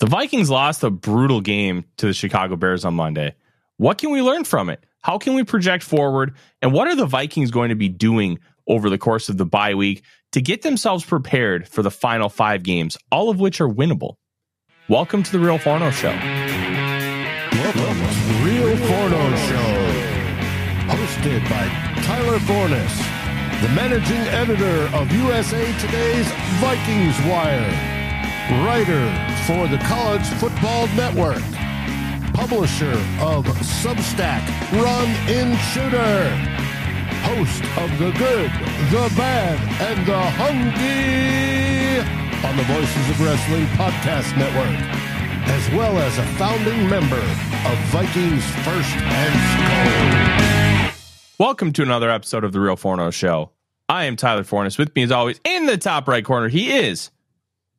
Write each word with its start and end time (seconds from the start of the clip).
The 0.00 0.06
Vikings 0.06 0.48
lost 0.48 0.82
a 0.82 0.88
brutal 0.88 1.42
game 1.42 1.84
to 1.98 2.06
the 2.06 2.14
Chicago 2.14 2.56
Bears 2.56 2.86
on 2.86 2.94
Monday. 2.94 3.34
What 3.76 3.98
can 3.98 4.10
we 4.10 4.22
learn 4.22 4.44
from 4.44 4.70
it? 4.70 4.82
How 5.02 5.18
can 5.18 5.34
we 5.34 5.44
project 5.44 5.84
forward? 5.84 6.34
And 6.62 6.72
what 6.72 6.88
are 6.88 6.96
the 6.96 7.04
Vikings 7.04 7.50
going 7.50 7.68
to 7.68 7.74
be 7.74 7.90
doing 7.90 8.38
over 8.66 8.88
the 8.88 8.96
course 8.96 9.28
of 9.28 9.36
the 9.36 9.44
bye 9.44 9.74
week 9.74 10.02
to 10.32 10.40
get 10.40 10.62
themselves 10.62 11.04
prepared 11.04 11.68
for 11.68 11.82
the 11.82 11.90
final 11.90 12.30
five 12.30 12.62
games, 12.62 12.96
all 13.12 13.28
of 13.28 13.40
which 13.40 13.60
are 13.60 13.68
winnable? 13.68 14.14
Welcome 14.88 15.22
to 15.22 15.32
the 15.32 15.38
Real 15.38 15.58
Forno 15.58 15.90
Show. 15.90 16.08
Welcome 16.08 17.82
to 17.82 18.22
the 18.24 18.40
Real 18.42 18.76
Forno 18.78 19.36
Show. 19.36 19.68
Hosted 20.88 21.42
by 21.50 21.68
Tyler 22.04 22.38
Forness, 22.38 22.96
the 23.60 23.68
managing 23.74 24.16
editor 24.32 24.96
of 24.96 25.12
USA 25.12 25.78
Today's 25.78 26.26
Vikings 26.58 27.20
Wire, 27.28 27.68
writer 28.64 29.29
for 29.50 29.66
the 29.66 29.78
College 29.78 30.24
Football 30.38 30.86
Network, 30.94 31.42
publisher 32.32 32.92
of 33.18 33.44
Substack 33.82 34.46
Run 34.70 35.08
In 35.28 35.56
Shooter, 35.72 36.30
host 37.26 37.64
of 37.76 37.90
The 37.98 38.12
Good, 38.16 38.52
The 38.92 39.12
Bad, 39.16 39.58
and 39.82 40.06
The 40.06 40.20
Hungry 40.38 41.98
on 42.48 42.56
the 42.56 42.62
Voices 42.62 43.10
of 43.10 43.20
Wrestling 43.20 43.66
Podcast 43.74 44.36
Network 44.38 44.78
as 45.50 45.68
well 45.70 45.98
as 45.98 46.16
a 46.16 46.24
founding 46.38 46.88
member 46.88 47.16
of 47.16 47.78
Vikings 47.88 48.44
First 48.62 48.94
and 48.98 49.34
SKOL. 50.92 51.38
Welcome 51.40 51.72
to 51.72 51.82
another 51.82 52.08
episode 52.08 52.44
of 52.44 52.52
the 52.52 52.60
Real 52.60 52.76
Forno 52.76 53.10
Show. 53.10 53.50
I 53.88 54.04
am 54.04 54.14
Tyler 54.14 54.44
Forness. 54.44 54.78
With 54.78 54.94
me, 54.94 55.02
as 55.02 55.10
always, 55.10 55.40
in 55.42 55.66
the 55.66 55.76
top 55.76 56.06
right 56.06 56.24
corner, 56.24 56.46
he 56.46 56.70
is 56.70 57.10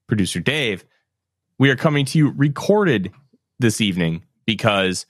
producer 0.07 0.41
Dave. 0.41 0.83
We 1.61 1.69
are 1.69 1.75
coming 1.75 2.05
to 2.05 2.17
you 2.17 2.31
recorded 2.31 3.11
this 3.59 3.81
evening 3.81 4.23
because 4.47 5.05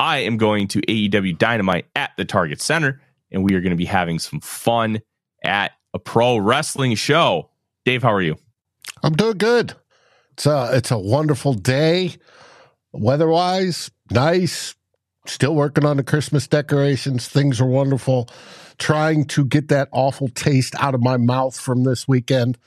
I 0.00 0.18
am 0.18 0.36
going 0.36 0.66
to 0.66 0.80
AEW 0.80 1.38
Dynamite 1.38 1.86
at 1.94 2.10
the 2.16 2.24
Target 2.24 2.60
Center, 2.60 3.00
and 3.30 3.44
we 3.44 3.54
are 3.54 3.60
going 3.60 3.70
to 3.70 3.76
be 3.76 3.84
having 3.84 4.18
some 4.18 4.40
fun 4.40 5.00
at 5.44 5.70
a 5.94 6.00
pro 6.00 6.38
wrestling 6.38 6.96
show. 6.96 7.50
Dave, 7.84 8.02
how 8.02 8.12
are 8.12 8.20
you? 8.20 8.36
I'm 9.04 9.12
doing 9.12 9.38
good. 9.38 9.74
It's 10.32 10.44
a 10.44 10.70
it's 10.72 10.90
a 10.90 10.98
wonderful 10.98 11.54
day, 11.54 12.16
weather-wise, 12.92 13.92
nice. 14.10 14.74
Still 15.28 15.54
working 15.54 15.84
on 15.84 15.98
the 15.98 16.02
Christmas 16.02 16.48
decorations. 16.48 17.28
Things 17.28 17.60
are 17.60 17.66
wonderful. 17.66 18.28
Trying 18.76 19.26
to 19.26 19.44
get 19.44 19.68
that 19.68 19.88
awful 19.92 20.26
taste 20.30 20.74
out 20.80 20.96
of 20.96 21.00
my 21.00 21.16
mouth 21.16 21.56
from 21.56 21.84
this 21.84 22.08
weekend, 22.08 22.58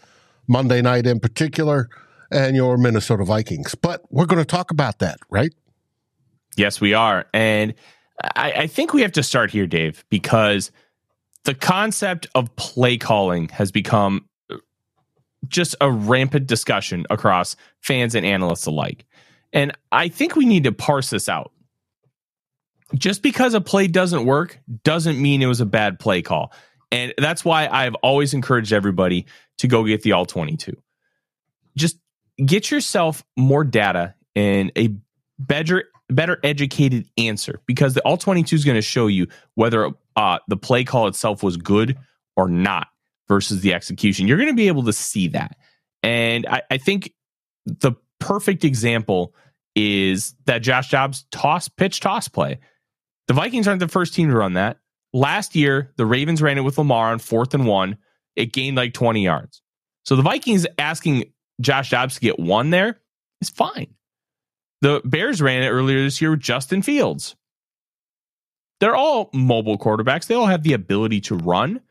Monday 0.47 0.81
night 0.81 1.06
in 1.06 1.19
particular, 1.19 1.90
and 2.31 2.56
your 2.56 2.78
Minnesota 2.78 3.24
Vikings. 3.24 3.75
But 3.75 4.02
we're 4.09 4.25
going 4.25 4.41
to 4.41 4.46
talk 4.46 4.72
about 4.72 5.00
that, 5.00 5.19
right? 5.30 5.53
Yes, 6.56 6.80
we 6.80 6.94
are. 6.94 7.25
And 7.34 7.74
I, 8.36 8.52
I 8.52 8.68
think 8.68 8.94
we 8.94 9.02
have 9.02 9.12
to 9.13 9.24
start 9.24 9.52
here, 9.52 9.68
Dave, 9.68 10.06
because 10.09 10.72
the 11.44 11.53
concept 11.53 12.28
of 12.36 12.56
play 12.56 12.97
calling 12.97 13.50
has 13.50 13.72
become 13.72 14.28
uh, 14.50 14.58
just 15.47 15.75
a 15.81 15.91
rampant 15.91 16.47
discussion 16.47 17.06
across 17.09 17.56
fans 17.81 18.16
and 18.16 18.25
analysts 18.25 18.66
alike. 18.66 19.06
And 19.53 19.72
I 19.92 20.07
think 20.09 20.36
we 20.36 20.46
need 20.46 20.63
to 20.66 20.72
parse 20.72 21.09
this 21.09 21.30
out. 21.30 21.52
Just 22.94 23.24
because 23.24 23.53
a 23.53 23.62
play 23.62 23.88
doesn't 23.88 24.25
work 24.25 24.59
doesn't 24.84 25.19
mean 25.19 25.42
it 25.42 25.47
was 25.47 25.62
a 25.62 25.66
bad 25.66 26.00
play 26.00 26.22
call. 26.22 26.53
And 26.92 27.13
that's 27.18 27.44
why 27.44 27.68
I've 27.68 27.96
always 27.96 28.34
encouraged 28.34 28.72
everybody 28.72 29.25
to 29.57 29.68
go 29.68 29.84
get 29.84 30.03
the 30.03 30.12
all 30.12 30.25
22. 30.25 30.75
Just 31.75 31.97
get 32.44 32.72
yourself 32.72 33.23
more 33.38 33.63
data 33.63 34.16
and 34.35 34.72
a 34.78 34.96
better 35.40 35.85
better 36.09 36.40
educated 36.44 37.07
answer 37.18 37.62
because 37.66 37.94
the 37.94 38.01
all 38.01 38.18
22 38.18 38.56
is 38.56 38.66
going 38.66 38.75
to 38.75 38.81
show 38.81 39.07
you 39.07 39.28
whether 39.56 39.90
uh, 40.16 40.38
the 40.47 40.57
play 40.57 40.84
call 40.84 41.07
itself 41.07 41.41
was 41.41 41.57
good 41.57 41.97
or 42.35 42.47
not 42.47 42.88
versus 43.28 43.62
the 43.62 43.74
execution. 43.74 44.28
You're 44.28 44.38
going 44.38 44.50
to 44.50 44.56
be 44.56 44.68
able 44.68 44.84
to 44.84 44.94
see 44.94 45.29
that. 45.29 45.57
And 46.03 46.45
I, 46.45 46.62
I 46.69 46.78
think 46.78 47.13
the 47.66 47.94
perfect 48.19 48.63
example 48.63 49.34
is 49.75 50.35
that 50.45 50.59
Josh 50.59 50.91
Dobbs 50.91 51.25
toss 51.31 51.68
pitch 51.68 52.00
toss 52.00 52.28
play. 52.28 52.59
The 53.28 53.34
Vikings 53.34 53.68
aren't 53.68 53.79
the 53.79 53.88
first 53.88 54.13
team 54.13 54.29
to 54.29 54.35
run 54.35 54.53
that. 54.53 54.78
Last 55.12 55.56
year, 55.56 55.91
the 55.97 56.06
Ravens 56.06 56.41
ran 56.41 56.57
it 56.57 56.62
with 56.62 56.78
Lamar 56.78 57.12
on 57.12 57.19
fourth 57.19 57.53
and 57.53 57.66
one. 57.66 57.97
It 58.35 58.53
gained 58.53 58.78
like 58.78 58.94
20 58.94 59.24
yards. 59.24 59.62
So 60.03 60.16
the 60.16 60.22
Vikings 60.22 60.68
asking 60.78 61.31
Josh 61.62 61.90
to 61.90 62.20
get 62.20 62.40
one 62.40 62.70
there 62.70 63.00
is 63.42 63.50
fine. 63.50 63.94
The 64.82 65.02
Bears 65.06 65.42
ran 65.42 65.64
it 65.64 65.70
earlier 65.70 66.04
this 66.04 66.22
year 66.22 66.32
with 66.32 66.42
Justin 66.42 66.82
Fields. 66.82 67.36
They're 68.80 68.96
all 68.96 69.30
mobile 69.34 69.78
quarterbacks. 69.78 70.28
They 70.28 70.36
all 70.36 70.46
have 70.48 70.64
the 70.64 70.74
ability 70.74 71.22
to 71.22 71.36
run. 71.36 71.82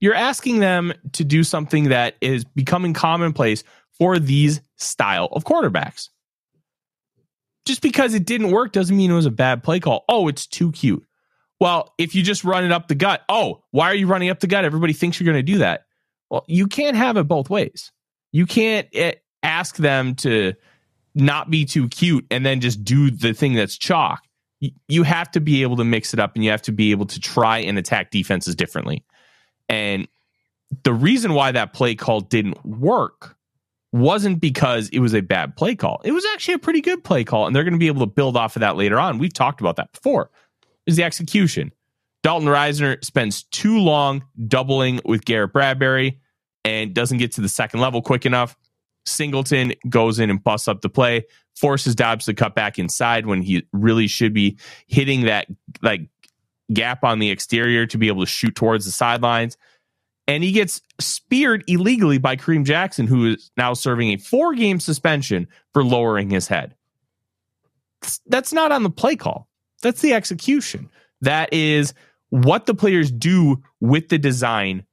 You're 0.00 0.14
asking 0.14 0.60
them 0.60 0.92
to 1.12 1.24
do 1.24 1.42
something 1.42 1.88
that 1.88 2.14
is 2.20 2.44
becoming 2.44 2.94
commonplace 2.94 3.64
for 3.98 4.18
these 4.18 4.60
style 4.76 5.28
of 5.32 5.44
quarterbacks. 5.44 6.10
Just 7.66 7.82
because 7.82 8.14
it 8.14 8.24
didn't 8.24 8.52
work 8.52 8.72
doesn't 8.72 8.96
mean 8.96 9.10
it 9.10 9.14
was 9.14 9.26
a 9.26 9.30
bad 9.30 9.62
play 9.62 9.80
call. 9.80 10.04
Oh, 10.08 10.28
it's 10.28 10.46
too 10.46 10.70
cute. 10.72 11.04
Well, 11.60 11.92
if 11.98 12.14
you 12.14 12.22
just 12.22 12.44
run 12.44 12.64
it 12.64 12.70
up 12.70 12.86
the 12.86 12.94
gut, 12.94 13.22
oh, 13.28 13.64
why 13.72 13.90
are 13.90 13.94
you 13.94 14.06
running 14.06 14.30
up 14.30 14.38
the 14.38 14.46
gut? 14.46 14.64
Everybody 14.64 14.92
thinks 14.92 15.18
you're 15.18 15.30
going 15.30 15.44
to 15.44 15.52
do 15.52 15.58
that. 15.58 15.86
Well, 16.30 16.44
you 16.46 16.68
can't 16.68 16.96
have 16.96 17.16
it 17.16 17.24
both 17.24 17.50
ways. 17.50 17.90
You 18.32 18.46
can't 18.46 18.88
eh, 18.92 19.14
ask 19.42 19.76
them 19.76 20.14
to 20.16 20.54
not 21.14 21.50
be 21.50 21.64
too 21.64 21.88
cute 21.88 22.26
and 22.30 22.44
then 22.44 22.60
just 22.60 22.84
do 22.84 23.10
the 23.10 23.32
thing 23.32 23.54
that's 23.54 23.76
chalk. 23.76 24.22
You, 24.88 25.04
have 25.04 25.30
to 25.32 25.40
be 25.40 25.62
able 25.62 25.76
to 25.76 25.84
mix 25.84 26.12
it 26.12 26.18
up 26.18 26.34
and 26.34 26.44
you 26.44 26.50
have 26.50 26.62
to 26.62 26.72
be 26.72 26.90
able 26.90 27.06
to 27.06 27.20
try 27.20 27.58
and 27.58 27.78
attack 27.78 28.10
defenses 28.10 28.56
differently. 28.56 29.04
And 29.68 30.08
the 30.82 30.92
reason 30.92 31.34
why 31.34 31.52
that 31.52 31.72
play 31.72 31.94
call 31.94 32.20
didn't 32.20 32.64
work 32.66 33.36
wasn't 33.92 34.40
because 34.40 34.88
it 34.90 34.98
was 34.98 35.14
a 35.14 35.20
bad 35.20 35.56
play 35.56 35.76
call. 35.76 36.00
It 36.04 36.12
was 36.12 36.26
actually 36.34 36.54
a 36.54 36.58
pretty 36.58 36.80
good 36.80 37.04
play 37.04 37.24
call, 37.24 37.46
and 37.46 37.54
they're 37.54 37.64
going 37.64 37.72
to 37.72 37.78
be 37.78 37.86
able 37.86 38.00
to 38.00 38.12
build 38.12 38.36
off 38.36 38.56
of 38.56 38.60
that 38.60 38.76
later 38.76 38.98
on. 38.98 39.18
We've 39.18 39.32
talked 39.32 39.60
about 39.60 39.76
that 39.76 39.92
before. 39.92 40.30
Is 40.86 40.96
the 40.96 41.04
execution. 41.04 41.72
Dalton 42.22 42.48
Risner 42.48 43.02
spends 43.04 43.44
too 43.44 43.78
long 43.78 44.24
doubling 44.46 45.00
with 45.04 45.24
Garrett 45.24 45.52
Bradbury 45.52 46.20
and 46.64 46.94
doesn't 46.94 47.18
get 47.18 47.32
to 47.32 47.40
the 47.40 47.48
second 47.48 47.80
level 47.80 48.02
quick 48.02 48.26
enough. 48.26 48.56
Singleton 49.06 49.72
goes 49.88 50.18
in 50.18 50.30
and 50.30 50.42
busts 50.42 50.68
up 50.68 50.82
the 50.82 50.88
play, 50.88 51.24
forces 51.56 51.94
Dobbs 51.94 52.26
to 52.26 52.34
cut 52.34 52.54
back 52.54 52.78
inside 52.78 53.26
when 53.26 53.42
he 53.42 53.66
really 53.72 54.06
should 54.06 54.34
be 54.34 54.58
hitting 54.86 55.22
that 55.22 55.46
like 55.82 56.02
gap 56.72 57.04
on 57.04 57.18
the 57.18 57.30
exterior 57.30 57.86
to 57.86 57.98
be 57.98 58.08
able 58.08 58.22
to 58.22 58.30
shoot 58.30 58.54
towards 58.54 58.84
the 58.84 58.92
sidelines. 58.92 59.56
And 60.26 60.44
he 60.44 60.52
gets 60.52 60.82
speared 61.00 61.64
illegally 61.66 62.18
by 62.18 62.36
Kareem 62.36 62.64
Jackson, 62.64 63.06
who 63.06 63.32
is 63.32 63.50
now 63.56 63.72
serving 63.72 64.10
a 64.10 64.18
four 64.18 64.54
game 64.54 64.78
suspension 64.78 65.48
for 65.72 65.82
lowering 65.82 66.28
his 66.28 66.46
head. 66.46 66.74
That's 68.26 68.52
not 68.52 68.70
on 68.70 68.82
the 68.82 68.90
play 68.90 69.16
call. 69.16 69.48
That's 69.82 70.02
the 70.02 70.12
execution. 70.12 70.90
That 71.22 71.52
is 71.52 71.94
what 72.28 72.66
the 72.66 72.74
players 72.74 73.10
do 73.10 73.62
with 73.80 74.10
the 74.10 74.18
design 74.18 74.84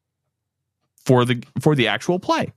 for 1.06 1.26
the 1.26 1.44
for 1.62 1.76
the 1.76 1.88
actual 1.88 2.20
play. 2.20 2.54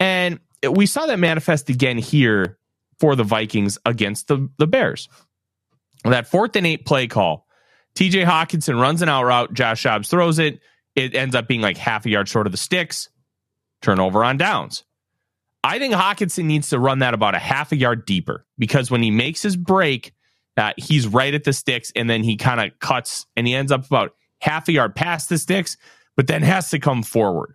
And 0.00 0.40
we 0.68 0.86
saw 0.86 1.06
that 1.06 1.18
manifest 1.18 1.68
again 1.68 1.98
here 1.98 2.58
for 2.98 3.14
the 3.14 3.24
Vikings 3.24 3.78
against 3.84 4.28
the, 4.28 4.48
the 4.58 4.66
Bears. 4.66 5.08
That 6.04 6.28
fourth 6.28 6.56
and 6.56 6.66
eight 6.66 6.86
play 6.86 7.06
call, 7.06 7.46
TJ 7.94 8.24
Hockenson 8.24 8.80
runs 8.80 9.02
an 9.02 9.08
out 9.08 9.24
route, 9.24 9.52
Josh 9.52 9.82
Dobbs 9.82 10.08
throws 10.08 10.38
it. 10.38 10.60
It 10.94 11.14
ends 11.14 11.34
up 11.34 11.46
being 11.46 11.60
like 11.60 11.76
half 11.76 12.06
a 12.06 12.10
yard 12.10 12.28
short 12.28 12.46
of 12.46 12.52
the 12.52 12.58
sticks, 12.58 13.08
turnover 13.82 14.24
on 14.24 14.36
downs. 14.36 14.84
I 15.62 15.78
think 15.78 15.94
Hockenson 15.94 16.44
needs 16.44 16.70
to 16.70 16.78
run 16.78 17.00
that 17.00 17.12
about 17.12 17.34
a 17.34 17.40
half 17.40 17.72
a 17.72 17.76
yard 17.76 18.06
deeper 18.06 18.46
because 18.56 18.90
when 18.90 19.02
he 19.02 19.10
makes 19.10 19.42
his 19.42 19.56
break, 19.56 20.14
uh, 20.56 20.72
he's 20.76 21.06
right 21.06 21.34
at 21.34 21.44
the 21.44 21.52
sticks 21.52 21.92
and 21.96 22.08
then 22.08 22.22
he 22.22 22.36
kind 22.36 22.60
of 22.60 22.78
cuts 22.78 23.26
and 23.36 23.46
he 23.46 23.54
ends 23.54 23.72
up 23.72 23.84
about 23.84 24.12
half 24.40 24.68
a 24.68 24.72
yard 24.72 24.94
past 24.94 25.28
the 25.28 25.38
sticks, 25.38 25.76
but 26.16 26.28
then 26.28 26.42
has 26.42 26.70
to 26.70 26.78
come 26.78 27.02
forward. 27.02 27.54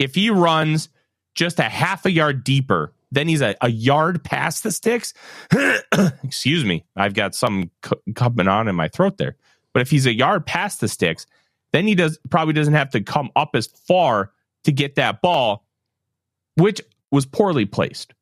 If 0.00 0.16
he 0.16 0.30
runs 0.30 0.88
just 1.36 1.60
a 1.60 1.64
half 1.64 2.04
a 2.06 2.10
yard 2.10 2.42
deeper, 2.42 2.92
then 3.12 3.28
he's 3.28 3.42
a, 3.42 3.54
a 3.60 3.70
yard 3.70 4.24
past 4.24 4.64
the 4.64 4.72
sticks. 4.72 5.14
Excuse 6.24 6.64
me, 6.64 6.84
I've 6.96 7.14
got 7.14 7.36
some 7.36 7.70
coming 8.16 8.48
on 8.48 8.66
in 8.66 8.74
my 8.74 8.88
throat 8.88 9.18
there. 9.18 9.36
But 9.72 9.82
if 9.82 9.90
he's 9.90 10.06
a 10.06 10.14
yard 10.14 10.46
past 10.46 10.80
the 10.80 10.88
sticks, 10.88 11.26
then 11.72 11.86
he 11.86 11.94
does 11.94 12.18
probably 12.30 12.54
doesn't 12.54 12.74
have 12.74 12.90
to 12.90 13.00
come 13.00 13.30
up 13.36 13.50
as 13.54 13.66
far 13.66 14.32
to 14.64 14.72
get 14.72 14.96
that 14.96 15.22
ball, 15.22 15.64
which 16.56 16.80
was 17.12 17.26
poorly 17.26 17.66
placed. 17.66 18.12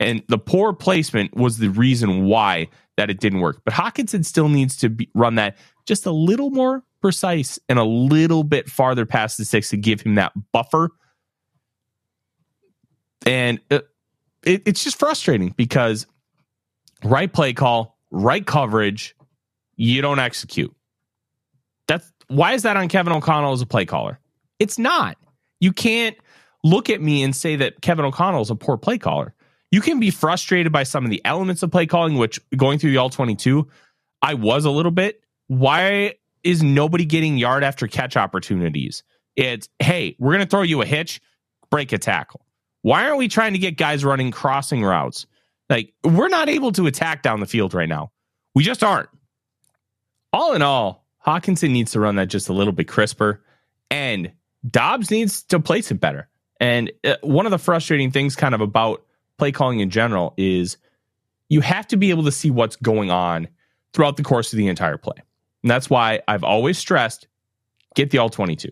And 0.00 0.22
the 0.28 0.38
poor 0.38 0.72
placement 0.72 1.36
was 1.36 1.58
the 1.58 1.68
reason 1.68 2.24
why 2.24 2.68
that 2.96 3.08
it 3.08 3.20
didn't 3.20 3.40
work. 3.40 3.62
But 3.64 3.74
Hockenson 3.74 4.24
still 4.24 4.48
needs 4.48 4.76
to 4.78 4.90
be, 4.90 5.08
run 5.14 5.36
that 5.36 5.56
just 5.86 6.04
a 6.04 6.10
little 6.10 6.50
more 6.50 6.82
precise 7.00 7.58
and 7.68 7.78
a 7.78 7.84
little 7.84 8.44
bit 8.44 8.68
farther 8.68 9.06
past 9.06 9.38
the 9.38 9.44
six 9.44 9.70
to 9.70 9.76
give 9.76 10.00
him 10.00 10.16
that 10.16 10.32
buffer. 10.52 10.90
And 13.26 13.60
it, 13.70 13.88
it, 14.44 14.62
it's 14.66 14.84
just 14.84 14.98
frustrating 14.98 15.54
because 15.56 16.06
right 17.04 17.32
play 17.32 17.52
call, 17.52 17.98
right 18.10 18.44
coverage, 18.44 19.14
you 19.76 20.02
don't 20.02 20.18
execute. 20.18 20.74
That's 21.86 22.10
why 22.28 22.52
is 22.52 22.62
that 22.62 22.76
on 22.76 22.88
Kevin 22.88 23.12
O'Connell 23.12 23.52
as 23.52 23.60
a 23.60 23.66
play 23.66 23.84
caller? 23.84 24.18
It's 24.58 24.78
not. 24.78 25.16
You 25.60 25.72
can't 25.72 26.16
look 26.64 26.90
at 26.90 27.00
me 27.00 27.22
and 27.22 27.34
say 27.34 27.56
that 27.56 27.80
Kevin 27.82 28.04
O'Connell 28.04 28.42
is 28.42 28.50
a 28.50 28.54
poor 28.54 28.76
play 28.76 28.98
caller. 28.98 29.34
You 29.70 29.80
can 29.80 30.00
be 30.00 30.10
frustrated 30.10 30.70
by 30.70 30.82
some 30.82 31.04
of 31.04 31.10
the 31.10 31.24
elements 31.24 31.62
of 31.62 31.70
play 31.70 31.86
calling, 31.86 32.16
which 32.16 32.38
going 32.56 32.78
through 32.78 32.90
the 32.90 32.98
all 32.98 33.10
22, 33.10 33.66
I 34.20 34.34
was 34.34 34.64
a 34.64 34.70
little 34.70 34.92
bit. 34.92 35.22
Why 35.46 36.14
is 36.44 36.62
nobody 36.62 37.04
getting 37.04 37.38
yard 37.38 37.64
after 37.64 37.86
catch 37.86 38.16
opportunities? 38.16 39.02
It's, 39.34 39.68
hey, 39.78 40.14
we're 40.18 40.32
going 40.32 40.44
to 40.44 40.50
throw 40.50 40.62
you 40.62 40.82
a 40.82 40.86
hitch, 40.86 41.22
break 41.70 41.92
a 41.92 41.98
tackle. 41.98 42.44
Why 42.82 43.04
aren't 43.04 43.18
we 43.18 43.28
trying 43.28 43.52
to 43.52 43.58
get 43.58 43.76
guys 43.76 44.04
running 44.04 44.30
crossing 44.30 44.82
routes? 44.84 45.26
Like, 45.70 45.94
we're 46.04 46.28
not 46.28 46.48
able 46.48 46.72
to 46.72 46.86
attack 46.86 47.22
down 47.22 47.40
the 47.40 47.46
field 47.46 47.74
right 47.74 47.88
now. 47.88 48.12
We 48.54 48.62
just 48.62 48.82
aren't. 48.84 49.08
All 50.32 50.52
in 50.52 50.62
all, 50.62 51.06
Hockenson 51.26 51.70
needs 51.70 51.92
to 51.92 52.00
run 52.00 52.16
that 52.16 52.26
just 52.26 52.48
a 52.48 52.52
little 52.52 52.72
bit 52.72 52.88
crisper, 52.88 53.42
and 53.90 54.32
Dobbs 54.68 55.10
needs 55.10 55.42
to 55.44 55.60
place 55.60 55.90
it 55.90 56.00
better. 56.00 56.28
And 56.60 56.92
uh, 57.04 57.16
one 57.22 57.46
of 57.46 57.50
the 57.50 57.58
frustrating 57.58 58.10
things, 58.10 58.36
kind 58.36 58.54
of 58.54 58.60
about 58.60 59.04
play 59.38 59.52
calling 59.52 59.80
in 59.80 59.90
general, 59.90 60.34
is 60.36 60.76
you 61.48 61.60
have 61.60 61.86
to 61.88 61.96
be 61.96 62.10
able 62.10 62.24
to 62.24 62.32
see 62.32 62.50
what's 62.50 62.76
going 62.76 63.10
on 63.10 63.48
throughout 63.92 64.16
the 64.16 64.22
course 64.22 64.52
of 64.52 64.56
the 64.56 64.68
entire 64.68 64.96
play. 64.96 65.16
And 65.62 65.70
that's 65.70 65.90
why 65.90 66.20
I've 66.28 66.44
always 66.44 66.78
stressed 66.78 67.28
get 67.94 68.10
the 68.10 68.18
all 68.18 68.30
22. 68.30 68.70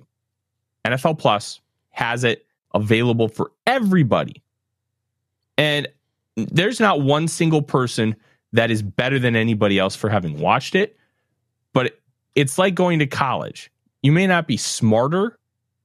NFL 0.86 1.18
Plus 1.18 1.60
has 1.90 2.24
it 2.24 2.46
available 2.74 3.28
for 3.28 3.52
everybody. 3.66 4.42
And 5.58 5.88
there's 6.36 6.80
not 6.80 7.00
one 7.02 7.28
single 7.28 7.62
person 7.62 8.16
that 8.52 8.70
is 8.70 8.82
better 8.82 9.18
than 9.18 9.36
anybody 9.36 9.78
else 9.78 9.94
for 9.94 10.08
having 10.08 10.38
watched 10.38 10.74
it, 10.74 10.96
but 11.72 11.98
it's 12.34 12.58
like 12.58 12.74
going 12.74 12.98
to 13.00 13.06
college. 13.06 13.70
You 14.02 14.12
may 14.12 14.26
not 14.26 14.46
be 14.46 14.56
smarter 14.56 15.38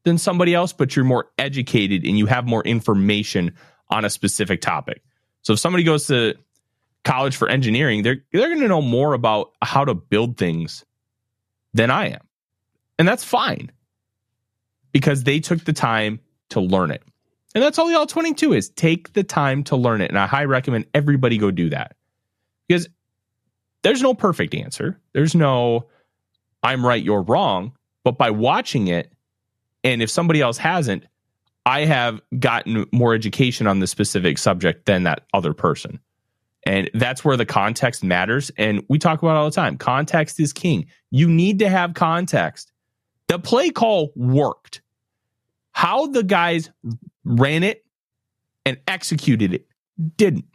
than 0.04 0.18
somebody 0.18 0.54
else, 0.54 0.72
but 0.72 0.96
you're 0.96 1.06
more 1.06 1.28
educated 1.38 2.06
and 2.06 2.18
you 2.18 2.26
have 2.28 2.46
more 2.46 2.64
information 2.64 3.54
on 3.90 4.06
a 4.06 4.10
specific 4.10 4.62
topic. 4.62 5.04
So 5.42 5.54
if 5.54 5.60
somebody 5.60 5.84
goes 5.84 6.08
to 6.08 6.36
college 7.04 7.36
for 7.36 7.50
engineering, 7.50 8.04
they're 8.04 8.24
they're 8.32 8.50
going 8.50 8.62
to 8.62 8.68
know 8.68 8.82
more 8.82 9.14
about 9.14 9.52
how 9.62 9.86
to 9.86 9.94
build 9.94 10.38
things 10.38 10.86
than 11.74 11.92
I 11.92 12.10
am. 12.10 12.22
And 12.98 13.08
that's 13.08 13.24
fine. 13.24 13.72
Because 14.92 15.24
they 15.24 15.40
took 15.40 15.66
the 15.66 15.74
time 15.74 16.20
to 16.50 16.60
learn 16.60 16.92
it. 16.92 17.04
And 17.54 17.64
that's 17.64 17.80
all 17.80 17.88
the 17.88 17.98
all 17.98 18.06
22 18.06 18.54
is. 18.54 18.70
Take 18.70 19.14
the 19.14 19.24
time 19.24 19.64
to 19.66 19.76
learn 19.76 20.02
it. 20.02 20.10
And 20.10 20.20
I 20.20 20.28
highly 20.28 20.48
recommend 20.48 20.86
everybody 20.94 21.38
go 21.38 21.52
do 21.52 21.70
that. 21.70 21.96
Because 22.68 22.90
there's 23.84 24.02
no 24.02 24.14
perfect 24.14 24.54
answer. 24.56 25.00
There's 25.14 25.36
no 25.36 25.88
I'm 26.66 26.84
right, 26.84 27.02
you're 27.02 27.22
wrong. 27.22 27.74
But 28.04 28.18
by 28.18 28.32
watching 28.32 28.88
it, 28.88 29.14
and 29.84 30.02
if 30.02 30.10
somebody 30.10 30.42
else 30.42 30.58
hasn't, 30.58 31.06
I 31.66 31.86
have 31.86 32.22
gotten 32.40 32.86
more 32.92 33.14
education 33.14 33.68
on 33.68 33.80
the 33.80 33.88
specific 33.88 34.40
subject 34.40 34.86
than 34.88 35.04
that 35.04 35.26
other 35.34 35.54
person. 35.54 36.00
And 36.66 36.90
that's 36.96 37.24
where 37.24 37.38
the 37.38 37.46
context 37.46 38.04
matters. 38.04 38.52
And 38.58 38.84
we 38.90 38.98
talk 38.98 39.22
about 39.22 39.38
all 39.38 39.46
the 39.46 39.56
time. 39.56 39.78
Context 39.78 40.40
is 40.40 40.54
king. 40.54 40.88
You 41.12 41.30
need 41.30 41.60
to 41.60 41.70
have 41.70 41.94
context. 41.94 42.72
The 43.28 43.38
play 43.38 43.70
call 43.70 44.12
worked. 44.16 44.82
How 45.76 46.08
the 46.08 46.24
guys 46.24 46.72
ran 47.24 47.64
it 47.64 47.86
and 48.66 48.78
executed 48.88 49.54
it 49.54 49.68
didn't. 50.18 50.46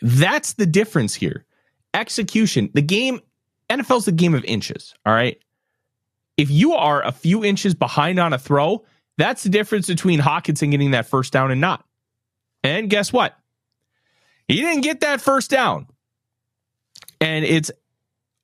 That's 0.00 0.52
the 0.52 0.66
difference 0.66 1.14
here. 1.14 1.44
Execution. 1.94 2.70
The 2.74 2.82
game, 2.82 3.20
NFL's 3.68 4.04
the 4.04 4.12
game 4.12 4.34
of 4.34 4.44
inches. 4.44 4.94
All 5.04 5.12
right 5.12 5.38
if 6.38 6.50
you 6.50 6.74
are 6.74 7.04
a 7.04 7.12
few 7.12 7.44
inches 7.44 7.74
behind 7.74 8.18
on 8.18 8.32
a 8.32 8.38
throw, 8.38 8.84
that's 9.18 9.42
the 9.42 9.50
difference 9.50 9.88
between 9.88 10.20
Hockenson 10.20 10.70
getting 10.70 10.92
that 10.92 11.06
first 11.06 11.32
down 11.32 11.50
and 11.50 11.60
not. 11.60 11.84
And 12.62 12.88
guess 12.88 13.12
what? 13.12 13.36
He 14.46 14.60
didn't 14.60 14.82
get 14.82 15.00
that 15.00 15.20
first 15.20 15.50
down. 15.50 15.88
And 17.20 17.44
it's 17.44 17.72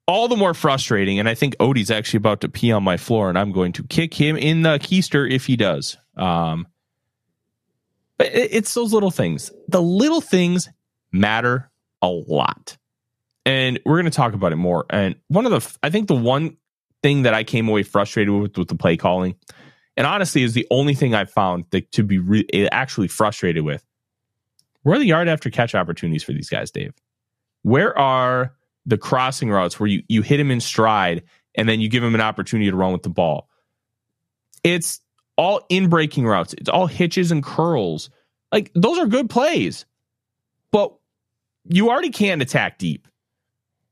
all 0.07 0.29
the 0.29 0.37
more 0.37 0.55
frustrating. 0.55 1.19
And 1.19 1.29
I 1.29 1.35
think 1.35 1.57
Odie's 1.57 1.91
actually 1.91 2.19
about 2.19 2.41
to 2.43 2.49
pee 2.49 2.73
on 2.73 2.83
my 2.83 2.97
floor, 2.97 3.29
and 3.29 3.39
I'm 3.39 3.53
going 3.53 3.73
to 3.73 3.83
kick 3.85 4.15
him 4.15 4.37
in 4.37 4.63
the 4.63 4.79
keister 4.79 5.31
if 5.31 5.47
he 5.47 5.57
does. 5.57 5.97
Um, 6.17 6.67
but 8.17 8.29
it's 8.33 8.73
those 8.75 8.93
little 8.93 9.11
things. 9.11 9.51
The 9.69 9.83
little 9.83 10.21
things 10.21 10.69
matter 11.13 11.71
a 12.01 12.09
lot. 12.09 12.77
And 13.47 13.81
we're 13.85 13.97
going 13.97 14.11
to 14.11 14.17
talk 14.17 14.35
about 14.35 14.53
it 14.53 14.57
more. 14.57 14.87
And 14.89 15.17
one 15.29 15.47
of 15.47 15.53
the, 15.53 15.77
I 15.83 15.91
think 15.91 16.09
the 16.09 16.15
one 16.15 16.57
thing 17.03 17.23
that 17.23 17.35
I 17.35 17.45
came 17.45 17.69
away 17.69 17.83
frustrated 17.83 18.33
with 18.33 18.57
with 18.57 18.69
the 18.69 18.77
play 18.77 18.97
calling, 18.97 19.35
and 19.97 20.07
honestly, 20.07 20.43
is 20.43 20.55
the 20.55 20.67
only 20.71 20.95
thing 20.95 21.15
I 21.15 21.25
found 21.25 21.65
that 21.71 21.93
to 21.93 22.03
be 22.03 22.19
re- 22.19 22.47
eh, 22.53 22.69
actually 22.73 23.09
frustrated 23.09 23.65
with. 23.65 23.85
Where 24.83 24.97
are 24.97 24.99
the 24.99 25.07
yard 25.07 25.29
after 25.29 25.51
catch 25.51 25.75
opportunities 25.75 26.23
for 26.23 26.33
these 26.33 26.49
guys, 26.49 26.71
Dave? 26.71 26.95
Where 27.63 27.97
are 27.99 28.55
the 28.87 28.99
crossing 28.99 29.51
routes 29.51 29.79
where 29.79 29.89
you 29.89 30.03
you 30.09 30.23
hit 30.23 30.41
him 30.41 30.51
in 30.51 30.61
stride 30.61 31.23
and 31.55 31.69
then 31.69 31.81
you 31.81 31.89
give 31.89 32.03
him 32.03 32.15
an 32.15 32.21
opportunity 32.21 32.71
to 32.71 32.77
run 32.77 32.93
with 32.93 33.03
the 33.03 33.09
ball? 33.09 33.49
It's 34.63 35.01
all 35.37 35.65
in 35.69 35.89
breaking 35.89 36.27
routes. 36.27 36.55
It's 36.55 36.69
all 36.69 36.87
hitches 36.87 37.31
and 37.31 37.43
curls. 37.43 38.11
Like 38.53 38.71
those 38.75 38.99
are 38.99 39.07
good 39.07 39.29
plays, 39.29 39.85
but 40.71 40.95
you 41.69 41.91
already 41.91 42.11
can't 42.11 42.43
attack 42.43 42.79
deep. 42.79 43.09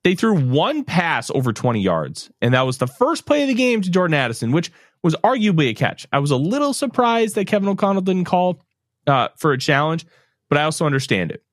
They 0.05 0.15
threw 0.15 0.37
one 0.37 0.83
pass 0.85 1.31
over 1.31 1.53
20 1.53 1.81
yards, 1.81 2.31
and 2.41 2.55
that 2.55 2.63
was 2.63 2.79
the 2.79 2.89
first 2.89 3.25
play 3.25 3.43
of 3.43 3.49
the 3.49 3.55
game 3.55 3.83
to 3.83 3.91
Jordan 3.91 4.15
Addison, 4.15 4.51
which 4.51 4.73
was 5.03 5.15
arguably 5.17 5.69
a 5.69 5.75
catch. 5.75 6.07
I 6.13 6.19
was 6.19 6.31
a 6.31 6.37
little 6.37 6.75
surprised 6.75 7.37
that 7.37 7.47
Kevin 7.47 7.69
O'Connell 7.69 8.03
didn't 8.03 8.25
call 8.25 8.61
uh, 9.07 9.29
for 9.37 9.53
a 9.53 9.59
challenge, 9.59 10.05
but 10.49 10.59
I 10.59 10.65
also 10.65 10.87
understand 10.87 11.31
it. 11.31 11.45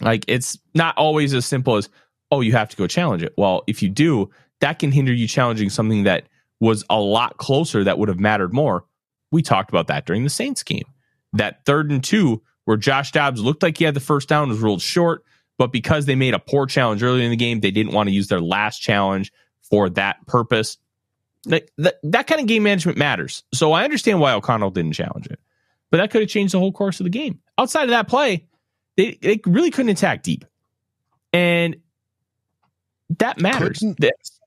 Like, 0.00 0.24
it's 0.28 0.58
not 0.74 0.96
always 0.96 1.34
as 1.34 1.46
simple 1.46 1.76
as, 1.76 1.88
oh, 2.30 2.40
you 2.40 2.52
have 2.52 2.68
to 2.68 2.76
go 2.76 2.86
challenge 2.86 3.22
it. 3.22 3.34
Well, 3.36 3.62
if 3.66 3.82
you 3.82 3.88
do, 3.88 4.30
that 4.60 4.78
can 4.78 4.92
hinder 4.92 5.12
you 5.12 5.26
challenging 5.26 5.70
something 5.70 6.04
that 6.04 6.24
was 6.60 6.84
a 6.90 7.00
lot 7.00 7.36
closer 7.36 7.84
that 7.84 7.98
would 7.98 8.08
have 8.08 8.18
mattered 8.20 8.52
more. 8.52 8.84
We 9.30 9.42
talked 9.42 9.70
about 9.70 9.86
that 9.88 10.06
during 10.06 10.24
the 10.24 10.30
Saints 10.30 10.62
game. 10.62 10.86
That 11.32 11.64
third 11.64 11.90
and 11.90 12.02
two, 12.02 12.42
where 12.64 12.76
Josh 12.76 13.12
Dobbs 13.12 13.40
looked 13.40 13.62
like 13.62 13.78
he 13.78 13.84
had 13.84 13.94
the 13.94 14.00
first 14.00 14.28
down, 14.28 14.48
was 14.48 14.58
ruled 14.58 14.82
short. 14.82 15.24
But 15.58 15.72
because 15.72 16.06
they 16.06 16.14
made 16.14 16.34
a 16.34 16.38
poor 16.38 16.66
challenge 16.66 17.02
early 17.02 17.24
in 17.24 17.30
the 17.30 17.36
game, 17.36 17.60
they 17.60 17.70
didn't 17.70 17.92
want 17.92 18.08
to 18.08 18.14
use 18.14 18.28
their 18.28 18.40
last 18.40 18.78
challenge 18.78 19.32
for 19.62 19.90
that 19.90 20.24
purpose. 20.26 20.78
That, 21.44 21.70
that, 21.78 21.96
that 22.04 22.26
kind 22.26 22.40
of 22.40 22.46
game 22.46 22.62
management 22.62 22.98
matters. 22.98 23.42
So 23.52 23.72
I 23.72 23.84
understand 23.84 24.20
why 24.20 24.32
O'Connell 24.32 24.70
didn't 24.70 24.92
challenge 24.92 25.26
it, 25.26 25.38
but 25.90 25.98
that 25.98 26.10
could 26.10 26.20
have 26.20 26.30
changed 26.30 26.54
the 26.54 26.58
whole 26.58 26.72
course 26.72 27.00
of 27.00 27.04
the 27.04 27.10
game. 27.10 27.40
Outside 27.56 27.84
of 27.84 27.90
that 27.90 28.08
play, 28.08 28.46
they, 28.96 29.18
they 29.20 29.40
really 29.46 29.70
couldn't 29.70 29.90
attack 29.90 30.22
deep. 30.22 30.44
And 31.32 31.76
that 33.18 33.40
matters. 33.40 33.82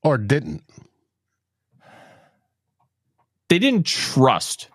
or 0.04 0.18
didn't. 0.18 0.64
They 3.50 3.60
didn't 3.60 3.86
trust 3.86 4.70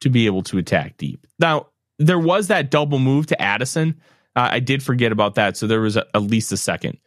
to 0.00 0.10
be 0.10 0.26
able 0.26 0.42
to 0.44 0.58
attack 0.58 0.96
deep. 0.96 1.26
Now, 1.38 1.66
there 1.98 2.18
was 2.18 2.48
that 2.48 2.70
double 2.70 2.98
move 2.98 3.26
to 3.26 3.42
Addison. 3.42 4.00
Uh, 4.36 4.48
I 4.52 4.60
did 4.60 4.82
forget 4.82 5.12
about 5.12 5.34
that. 5.34 5.56
So 5.56 5.66
there 5.66 5.80
was 5.80 5.96
a, 5.96 6.06
at 6.14 6.22
least 6.22 6.52
a 6.52 6.56
second. 6.56 6.98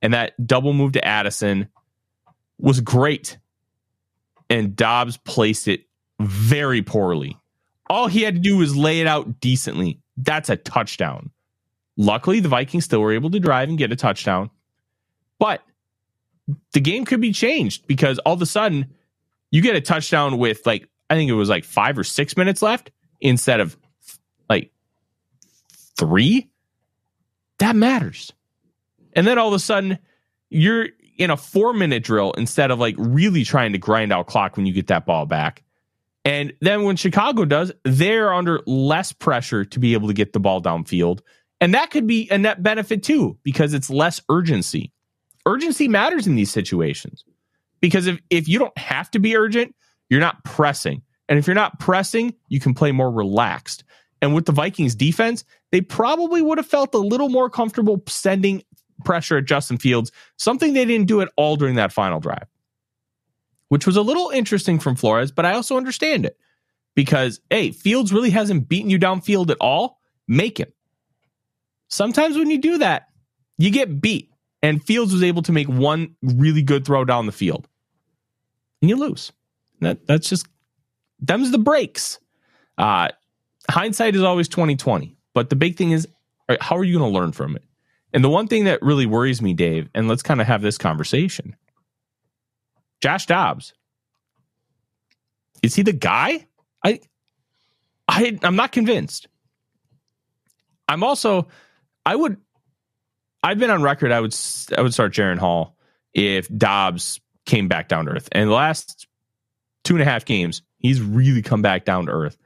And 0.00 0.14
that 0.14 0.34
double 0.46 0.72
move 0.72 0.92
to 0.92 1.04
Addison 1.04 1.68
was 2.58 2.80
great. 2.80 3.38
And 4.48 4.76
Dobbs 4.76 5.16
placed 5.16 5.68
it 5.68 5.84
very 6.20 6.82
poorly. 6.82 7.36
All 7.90 8.06
he 8.06 8.22
had 8.22 8.34
to 8.34 8.40
do 8.40 8.56
was 8.56 8.76
lay 8.76 9.00
it 9.00 9.06
out 9.06 9.40
decently. 9.40 10.00
That's 10.16 10.48
a 10.48 10.56
touchdown. 10.56 11.30
Luckily, 11.96 12.40
the 12.40 12.48
Vikings 12.48 12.84
still 12.84 13.00
were 13.00 13.12
able 13.12 13.30
to 13.30 13.40
drive 13.40 13.68
and 13.68 13.76
get 13.76 13.92
a 13.92 13.96
touchdown. 13.96 14.50
But 15.38 15.62
the 16.72 16.80
game 16.80 17.04
could 17.04 17.20
be 17.20 17.32
changed 17.32 17.86
because 17.86 18.18
all 18.20 18.34
of 18.34 18.42
a 18.42 18.46
sudden 18.46 18.86
you 19.50 19.62
get 19.62 19.76
a 19.76 19.80
touchdown 19.80 20.38
with 20.38 20.66
like, 20.66 20.88
I 21.10 21.14
think 21.14 21.30
it 21.30 21.34
was 21.34 21.48
like 21.48 21.64
five 21.64 21.98
or 21.98 22.04
six 22.04 22.36
minutes 22.36 22.62
left 22.62 22.90
instead 23.20 23.60
of 23.60 23.76
like 24.48 24.70
three. 25.96 26.48
That 27.58 27.76
matters. 27.76 28.32
And 29.14 29.26
then 29.26 29.38
all 29.38 29.48
of 29.48 29.54
a 29.54 29.58
sudden 29.58 29.98
you're 30.50 30.88
in 31.16 31.30
a 31.30 31.36
four 31.36 31.72
minute 31.72 32.04
drill 32.04 32.32
instead 32.32 32.70
of 32.70 32.78
like 32.78 32.94
really 32.98 33.44
trying 33.44 33.72
to 33.72 33.78
grind 33.78 34.12
out 34.12 34.26
clock 34.26 34.56
when 34.56 34.66
you 34.66 34.72
get 34.72 34.86
that 34.86 35.04
ball 35.04 35.26
back. 35.26 35.64
And 36.24 36.52
then 36.60 36.84
when 36.84 36.96
Chicago 36.96 37.44
does, 37.44 37.72
they're 37.84 38.32
under 38.32 38.60
less 38.66 39.12
pressure 39.12 39.64
to 39.64 39.78
be 39.78 39.94
able 39.94 40.08
to 40.08 40.14
get 40.14 40.32
the 40.32 40.40
ball 40.40 40.60
downfield. 40.60 41.20
And 41.60 41.74
that 41.74 41.90
could 41.90 42.06
be 42.06 42.28
a 42.30 42.38
net 42.38 42.62
benefit 42.62 43.02
too, 43.02 43.38
because 43.42 43.74
it's 43.74 43.90
less 43.90 44.20
urgency. 44.28 44.92
Urgency 45.48 45.88
matters 45.88 46.26
in 46.26 46.36
these 46.36 46.50
situations. 46.50 47.24
Because 47.80 48.06
if, 48.06 48.20
if 48.28 48.48
you 48.48 48.58
don't 48.58 48.76
have 48.76 49.10
to 49.12 49.18
be 49.18 49.36
urgent, 49.36 49.74
you're 50.10 50.20
not 50.20 50.44
pressing. 50.44 51.02
And 51.28 51.38
if 51.38 51.46
you're 51.46 51.54
not 51.54 51.80
pressing, 51.80 52.34
you 52.48 52.60
can 52.60 52.74
play 52.74 52.92
more 52.92 53.10
relaxed. 53.10 53.84
And 54.20 54.34
with 54.34 54.46
the 54.46 54.52
Vikings 54.52 54.94
defense, 54.94 55.44
they 55.70 55.80
probably 55.80 56.42
would 56.42 56.58
have 56.58 56.66
felt 56.66 56.94
a 56.94 56.98
little 56.98 57.28
more 57.28 57.48
comfortable 57.48 58.02
sending 58.08 58.62
pressure 59.04 59.38
at 59.38 59.44
Justin 59.44 59.78
Fields, 59.78 60.10
something 60.36 60.72
they 60.72 60.84
didn't 60.84 61.06
do 61.06 61.20
at 61.20 61.30
all 61.36 61.56
during 61.56 61.76
that 61.76 61.92
final 61.92 62.20
drive, 62.20 62.46
which 63.68 63.86
was 63.86 63.96
a 63.96 64.02
little 64.02 64.30
interesting 64.30 64.78
from 64.78 64.96
Flores, 64.96 65.30
but 65.30 65.46
I 65.46 65.54
also 65.54 65.76
understand 65.76 66.26
it 66.26 66.36
because, 66.96 67.40
hey, 67.48 67.70
Fields 67.70 68.12
really 68.12 68.30
hasn't 68.30 68.68
beaten 68.68 68.90
you 68.90 68.98
downfield 68.98 69.50
at 69.50 69.56
all. 69.60 70.00
Make 70.26 70.58
him. 70.58 70.72
Sometimes 71.88 72.36
when 72.36 72.50
you 72.50 72.58
do 72.58 72.78
that, 72.78 73.06
you 73.56 73.70
get 73.70 74.00
beat. 74.00 74.30
And 74.62 74.84
Fields 74.84 75.12
was 75.12 75.22
able 75.22 75.42
to 75.42 75.52
make 75.52 75.68
one 75.68 76.16
really 76.22 76.62
good 76.62 76.84
throw 76.84 77.04
down 77.04 77.26
the 77.26 77.32
field. 77.32 77.68
And 78.82 78.88
you 78.88 78.96
lose. 78.96 79.32
That 79.80 80.06
that's 80.06 80.28
just 80.28 80.46
them's 81.20 81.50
the 81.50 81.58
breaks. 81.58 82.18
Uh 82.76 83.08
hindsight 83.70 84.16
is 84.16 84.22
always 84.22 84.48
2020. 84.48 85.16
But 85.34 85.50
the 85.50 85.56
big 85.56 85.76
thing 85.76 85.92
is 85.92 86.08
how 86.60 86.76
are 86.76 86.84
you 86.84 86.98
going 86.98 87.12
to 87.12 87.18
learn 87.18 87.32
from 87.32 87.56
it? 87.56 87.64
And 88.12 88.24
the 88.24 88.30
one 88.30 88.48
thing 88.48 88.64
that 88.64 88.82
really 88.82 89.06
worries 89.06 89.42
me, 89.42 89.52
Dave, 89.52 89.88
and 89.94 90.08
let's 90.08 90.22
kind 90.22 90.40
of 90.40 90.46
have 90.46 90.62
this 90.62 90.78
conversation. 90.78 91.54
Josh 93.00 93.26
Dobbs. 93.26 93.74
Is 95.62 95.74
he 95.74 95.82
the 95.82 95.92
guy? 95.92 96.46
I 96.84 97.00
I 98.08 98.38
I'm 98.42 98.56
not 98.56 98.72
convinced. 98.72 99.28
I'm 100.88 101.02
also 101.02 101.48
I 102.06 102.16
would 102.16 102.38
I've 103.42 103.58
been 103.58 103.70
on 103.70 103.82
record 103.82 104.12
I 104.12 104.20
would 104.20 104.34
I 104.76 104.82
would 104.82 104.92
start 104.92 105.12
Jaren 105.12 105.38
Hall 105.38 105.76
if 106.12 106.48
Dobbs 106.56 107.20
came 107.46 107.68
back 107.68 107.88
down 107.88 108.06
to 108.06 108.12
earth. 108.12 108.28
And 108.32 108.48
the 108.48 108.54
last 108.54 109.06
two 109.84 109.94
and 109.94 110.02
a 110.02 110.04
half 110.04 110.24
games, 110.24 110.62
he's 110.78 111.00
really 111.00 111.42
come 111.42 111.62
back 111.62 111.84
down 111.84 112.06
to 112.06 112.12
earth. 112.12 112.36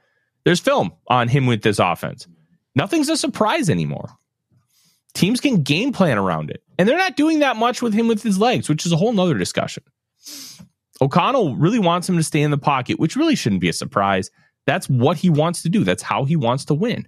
There's 0.45 0.59
film 0.59 0.93
on 1.07 1.27
him 1.27 1.45
with 1.45 1.61
this 1.61 1.79
offense. 1.79 2.27
Nothing's 2.75 3.09
a 3.09 3.17
surprise 3.17 3.69
anymore 3.69 4.17
teams 5.13 5.39
can 5.39 5.63
game 5.63 5.91
plan 5.91 6.17
around 6.17 6.49
it. 6.49 6.63
And 6.77 6.87
they're 6.87 6.97
not 6.97 7.15
doing 7.15 7.39
that 7.39 7.55
much 7.55 7.81
with 7.81 7.93
him 7.93 8.07
with 8.07 8.23
his 8.23 8.39
legs, 8.39 8.67
which 8.67 8.85
is 8.85 8.91
a 8.91 8.97
whole 8.97 9.13
nother 9.13 9.37
discussion. 9.37 9.83
O'Connell 11.01 11.55
really 11.55 11.79
wants 11.79 12.07
him 12.07 12.17
to 12.17 12.23
stay 12.23 12.41
in 12.41 12.51
the 12.51 12.57
pocket, 12.57 12.99
which 12.99 13.15
really 13.15 13.35
shouldn't 13.35 13.61
be 13.61 13.69
a 13.69 13.73
surprise. 13.73 14.31
That's 14.65 14.89
what 14.89 15.17
he 15.17 15.29
wants 15.29 15.61
to 15.63 15.69
do. 15.69 15.83
That's 15.83 16.03
how 16.03 16.23
he 16.23 16.35
wants 16.35 16.65
to 16.65 16.73
win. 16.73 17.07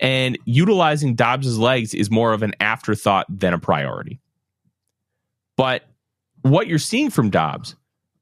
And 0.00 0.38
utilizing 0.46 1.14
Dobbs's 1.14 1.58
legs 1.58 1.94
is 1.94 2.10
more 2.10 2.32
of 2.32 2.42
an 2.42 2.54
afterthought 2.58 3.26
than 3.28 3.52
a 3.52 3.58
priority. 3.58 4.20
But 5.56 5.84
what 6.42 6.66
you're 6.66 6.78
seeing 6.78 7.10
from 7.10 7.28
Dobbs, 7.28 7.76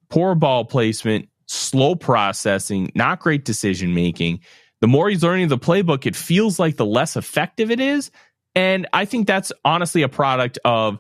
poor 0.09 0.35
ball 0.35 0.65
placement, 0.65 1.29
slow 1.47 1.95
processing, 1.95 2.91
not 2.95 3.21
great 3.21 3.45
decision 3.45 3.95
making. 3.95 4.41
The 4.81 4.89
more 4.89 5.09
he's 5.09 5.23
learning 5.23 5.49
the 5.49 5.59
playbook, 5.59 6.05
it 6.05 6.17
feels 6.17 6.59
like 6.59 6.77
the 6.77 6.87
less 6.87 7.17
effective 7.17 7.71
it 7.71 7.81
is. 7.81 8.11
And 8.55 8.89
I 8.93 9.05
think 9.05 9.27
that's 9.27 9.53
honestly 9.65 10.03
a 10.03 10.09
product 10.09 10.59
of 10.65 10.99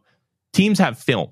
teams 0.52 0.78
have 0.78 0.98
film. 0.98 1.30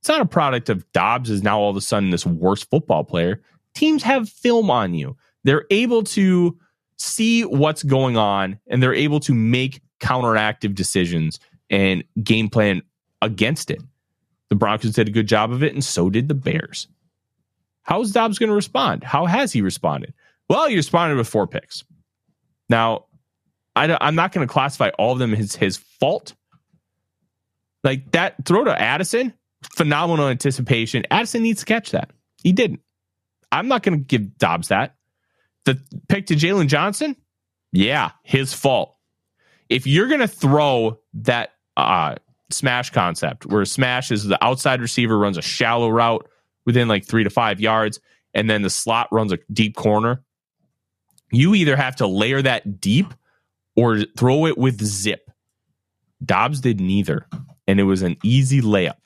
It's 0.00 0.08
not 0.08 0.20
a 0.20 0.26
product 0.26 0.68
of 0.68 0.90
Dobbs 0.92 1.30
is 1.30 1.42
now 1.42 1.60
all 1.60 1.70
of 1.70 1.76
a 1.76 1.80
sudden 1.80 2.10
this 2.10 2.26
worst 2.26 2.68
football 2.70 3.04
player. 3.04 3.40
Teams 3.74 4.02
have 4.02 4.28
film 4.28 4.70
on 4.70 4.94
you. 4.94 5.16
They're 5.44 5.64
able 5.70 6.02
to 6.04 6.58
see 7.02 7.42
what's 7.42 7.82
going 7.82 8.16
on 8.16 8.58
and 8.66 8.82
they're 8.82 8.94
able 8.94 9.20
to 9.20 9.34
make 9.34 9.80
counteractive 10.00 10.74
decisions 10.74 11.40
and 11.70 12.04
game 12.22 12.48
plan 12.48 12.82
against 13.20 13.70
it. 13.70 13.80
The 14.48 14.56
Broncos 14.56 14.92
did 14.92 15.08
a 15.08 15.12
good 15.12 15.26
job 15.26 15.52
of 15.52 15.62
it, 15.62 15.72
and 15.72 15.82
so 15.82 16.10
did 16.10 16.28
the 16.28 16.34
Bears. 16.34 16.86
How 17.82 18.00
is 18.02 18.12
Dobbs 18.12 18.38
going 18.38 18.50
to 18.50 18.54
respond? 18.54 19.02
How 19.02 19.26
has 19.26 19.52
he 19.52 19.62
responded? 19.62 20.12
Well, 20.48 20.68
he 20.68 20.76
responded 20.76 21.16
with 21.16 21.28
four 21.28 21.46
picks. 21.46 21.84
Now, 22.68 23.06
I, 23.74 23.96
am 24.06 24.14
not 24.14 24.32
going 24.32 24.46
to 24.46 24.52
classify 24.52 24.90
all 24.98 25.12
of 25.12 25.18
them 25.18 25.34
as 25.34 25.56
his 25.56 25.78
fault. 25.78 26.34
Like 27.82 28.12
that 28.12 28.44
throw 28.44 28.64
to 28.64 28.80
Addison, 28.80 29.32
phenomenal 29.74 30.28
anticipation. 30.28 31.04
Addison 31.10 31.42
needs 31.42 31.60
to 31.60 31.66
catch 31.66 31.90
that. 31.92 32.10
He 32.42 32.52
didn't. 32.52 32.80
I'm 33.50 33.68
not 33.68 33.82
going 33.82 33.98
to 33.98 34.04
give 34.04 34.36
Dobbs 34.38 34.68
that. 34.68 34.94
The 35.64 35.80
pick 36.08 36.26
to 36.26 36.34
Jaylon 36.34 36.66
Johnson, 36.66 37.16
yeah, 37.72 38.10
his 38.24 38.52
fault. 38.52 38.96
If 39.68 39.86
you're 39.86 40.08
going 40.08 40.20
to 40.20 40.28
throw 40.28 40.98
that 41.14 41.54
uh, 41.76 42.16
smash 42.50 42.90
concept, 42.90 43.46
where 43.46 43.64
smash 43.64 44.10
is 44.10 44.24
the 44.24 44.42
outside 44.44 44.80
receiver 44.80 45.18
runs 45.18 45.38
a 45.38 45.42
shallow 45.42 45.88
route 45.88 46.28
within 46.66 46.88
like 46.88 47.04
three 47.04 47.24
to 47.24 47.30
five 47.30 47.60
yards, 47.60 48.00
and 48.34 48.50
then 48.50 48.62
the 48.62 48.70
slot 48.70 49.08
runs 49.12 49.32
a 49.32 49.38
deep 49.52 49.76
corner, 49.76 50.22
you 51.30 51.54
either 51.54 51.76
have 51.76 51.96
to 51.96 52.06
layer 52.06 52.42
that 52.42 52.80
deep 52.80 53.06
or 53.76 54.00
throw 54.18 54.46
it 54.46 54.58
with 54.58 54.82
zip. 54.84 55.30
Dobbs 56.24 56.60
did 56.60 56.80
neither, 56.80 57.26
and 57.66 57.80
it 57.80 57.84
was 57.84 58.02
an 58.02 58.16
easy 58.22 58.60
layup. 58.60 58.96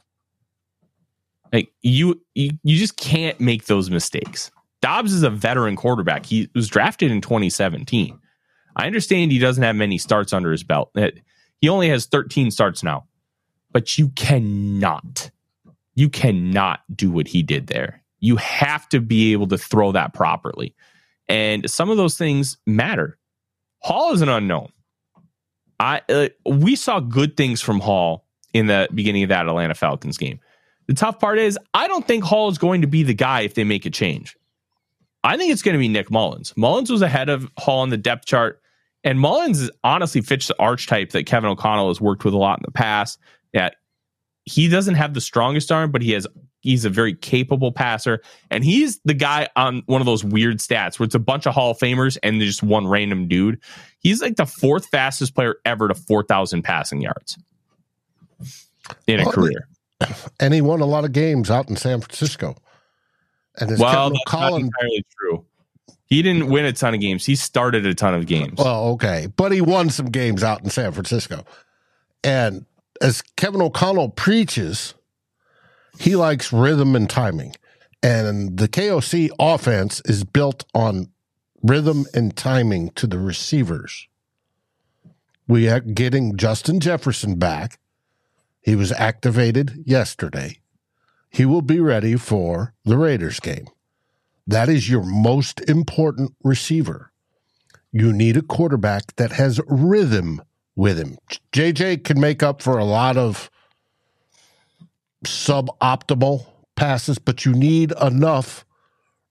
Like 1.52 1.70
you, 1.82 2.20
you, 2.34 2.50
you 2.64 2.76
just 2.76 2.96
can't 2.96 3.38
make 3.40 3.66
those 3.66 3.90
mistakes. 3.90 4.50
Dobbs 4.83 5.12
is 5.12 5.23
a 5.23 5.30
veteran 5.30 5.76
quarterback. 5.76 6.26
He 6.26 6.49
was 6.54 6.68
drafted 6.68 7.11
in 7.11 7.21
2017. 7.21 8.18
I 8.76 8.87
understand 8.87 9.33
he 9.33 9.38
doesn't 9.38 9.62
have 9.62 9.76
many 9.76 9.99
starts 9.99 10.33
under 10.33 10.52
his 10.52 10.62
belt. 10.62 10.95
He 11.61 11.68
only 11.68 11.88
has 11.88 12.06
13 12.06 12.50
starts 12.50 12.83
now. 12.83 13.06
But 13.73 13.99
you 13.99 14.11
cannot, 14.11 15.30
you 15.95 16.09
cannot 16.09 16.80
do 16.95 17.11
what 17.11 17.28
he 17.28 17.42
did 17.42 17.66
there. 17.66 18.02
You 18.21 18.37
have 18.37 18.88
to 18.90 19.00
be 19.00 19.33
able 19.33 19.49
to 19.49 19.59
throw 19.59 19.92
that 19.92 20.14
properly. 20.14 20.75
And 21.28 21.68
some 21.71 21.90
of 21.90 21.97
those 21.97 22.16
things 22.16 22.56
matter. 22.66 23.18
Hall 23.80 24.12
is 24.12 24.23
an 24.23 24.28
unknown. 24.28 24.68
I 25.78 26.00
uh, 26.09 26.28
we 26.47 26.76
saw 26.76 27.00
good 27.00 27.37
things 27.37 27.61
from 27.61 27.80
Hall 27.80 28.26
in 28.54 28.66
the 28.66 28.88
beginning 28.95 29.25
of 29.25 29.28
that 29.28 29.47
Atlanta 29.47 29.75
Falcons 29.75 30.16
game. 30.16 30.40
The 30.87 30.95
tough 30.95 31.18
part 31.18 31.38
is 31.38 31.59
I 31.75 31.87
don't 31.88 32.06
think 32.06 32.25
Hall 32.25 32.49
is 32.49 32.59
going 32.59 32.80
to 32.80 32.87
be 32.87 33.02
the 33.02 33.14
guy 33.14 33.42
if 33.42 33.54
they 33.54 33.64
make 33.64 33.85
a 33.85 33.90
change. 33.90 34.37
I 35.26 35.37
think 35.37 35.52
it's 35.52 35.62
going 35.62 35.75
to 35.75 35.78
be 35.78 35.88
Nick 35.88 36.11
Mullens. 36.11 36.56
Mullens 36.56 36.90
was 36.90 37.02
ahead 37.02 37.28
of 37.28 37.50
Hall 37.59 37.80
on 37.80 37.90
the 37.90 37.97
depth 37.97 38.26
chart, 38.26 38.62
and 39.04 39.18
Mullens 39.18 39.61
is 39.61 39.71
honestly 39.85 40.21
fits 40.21 40.49
the 40.49 40.59
archetype 40.59 41.11
that 41.11 41.26
Kevin 41.26 41.50
O'Connell 41.50 41.88
has 41.88 42.00
worked 42.00 42.25
with 42.25 42.33
a 42.33 42.38
lot 42.38 42.59
in 42.59 42.62
the 42.64 42.73
past. 42.73 43.18
Yeah, 43.52 43.71
he 44.45 44.68
doesn't 44.68 44.95
have 44.95 45.14
the 45.14 45.21
strongest 45.21 45.73
arm, 45.73 45.90
but 45.90 46.00
he 46.00 46.12
has 46.12 46.26
He's 46.66 46.85
a 46.85 46.90
very 46.90 47.14
capable 47.14 47.71
passer, 47.71 48.21
and 48.50 48.64
he's 48.64 48.99
the 49.04 49.14
guy 49.14 49.49
on 49.54 49.85
one 49.87 50.02
of 50.02 50.06
those 50.06 50.25
weird 50.25 50.59
stats 50.59 50.99
where 50.99 51.04
it's 51.04 51.14
a 51.14 51.21
bunch 51.21 51.47
of 51.47 51.54
Hall 51.54 51.71
of 51.71 51.78
Famers 51.78 52.18
and 52.25 52.40
just 52.40 52.61
one 52.61 52.88
random 52.88 53.28
dude. 53.28 53.61
He's 54.00 54.21
like 54.21 54.35
the 54.35 54.47
fourth 54.47 54.87
fastest 54.87 55.37
player 55.37 55.56
ever 55.64 55.87
to 55.87 55.95
4,000 55.95 56.62
passing 56.62 57.00
yards 57.00 57.38
in 59.06 59.21
a 59.21 59.25
well, 59.25 59.33
career. 59.33 59.68
And 60.40 60.52
he 60.52 60.61
won 60.61 60.80
a 60.80 60.87
lot 60.87 61.04
of 61.04 61.12
games 61.12 61.52
out 61.52 61.71
in 61.71 61.76
San 61.76 62.00
Francisco. 62.00 62.56
And 63.58 63.78
well, 63.78 64.10
that's 64.10 64.22
Colin, 64.26 64.50
not 64.50 64.60
entirely 64.60 65.04
true. 65.18 65.44
He 66.06 66.22
didn't 66.22 66.48
win 66.48 66.64
a 66.64 66.72
ton 66.72 66.94
of 66.94 67.00
games. 67.00 67.26
He 67.26 67.34
started 67.34 67.84
a 67.84 67.94
ton 67.94 68.14
of 68.14 68.26
games. 68.26 68.58
Well, 68.58 68.88
okay, 68.90 69.28
but 69.36 69.52
he 69.52 69.60
won 69.60 69.90
some 69.90 70.06
games 70.06 70.44
out 70.44 70.62
in 70.62 70.70
San 70.70 70.92
Francisco. 70.92 71.44
And 72.22 72.64
as 73.00 73.22
Kevin 73.36 73.60
O'Connell 73.60 74.10
preaches, 74.10 74.94
he 75.98 76.16
likes 76.16 76.52
rhythm 76.52 76.94
and 76.94 77.08
timing. 77.10 77.54
And 78.02 78.56
the 78.56 78.68
KOC 78.68 79.30
offense 79.38 80.00
is 80.04 80.22
built 80.22 80.64
on 80.75 81.10
rhythm 81.62 82.06
and 82.14 82.36
timing 82.36 82.90
to 82.90 83.06
the 83.06 83.18
receivers. 83.18 84.06
We 85.48 85.68
are 85.68 85.80
getting 85.80 86.36
Justin 86.36 86.80
Jefferson 86.80 87.36
back. 87.36 87.78
He 88.60 88.76
was 88.76 88.92
activated 88.92 89.82
yesterday. 89.86 90.60
He 91.30 91.45
will 91.45 91.62
be 91.62 91.80
ready 91.80 92.16
for 92.16 92.75
the 92.85 92.97
Raiders 92.97 93.40
game. 93.40 93.68
That 94.47 94.68
is 94.68 94.88
your 94.88 95.02
most 95.02 95.61
important 95.68 96.35
receiver. 96.42 97.11
You 97.92 98.12
need 98.12 98.37
a 98.37 98.42
quarterback 98.42 99.16
that 99.16 99.33
has 99.33 99.61
rhythm 99.66 100.42
with 100.76 100.99
him. 100.99 101.18
JJ 101.52 102.04
can 102.04 102.21
make 102.21 102.42
up 102.42 102.62
for 102.62 102.78
a 102.78 102.85
lot 102.85 103.16
of 103.16 103.50
suboptimal 105.25 106.47
passes, 106.76 107.18
but 107.18 107.45
you 107.45 107.52
need 107.52 107.92
enough 108.00 108.64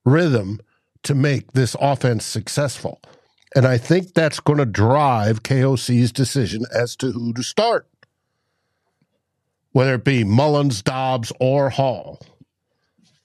rhythm 0.03 0.59
to 1.03 1.15
make 1.15 1.53
this 1.53 1.75
offense 1.79 2.25
successful. 2.25 2.99
And 3.55 3.65
I 3.65 3.77
think 3.77 4.13
that's 4.13 4.39
going 4.39 4.59
to 4.59 4.65
drive 4.65 5.43
KOC's 5.43 6.11
decision 6.11 6.65
as 6.73 6.95
to 6.97 7.11
who 7.11 7.31
to 7.33 7.43
start, 7.43 7.87
whether 9.75 9.95
it 9.95 10.05
be 10.05 10.23
Mullens, 10.23 10.81
Dobbs, 10.81 11.33
or 11.37 11.69
Hall. 11.69 12.21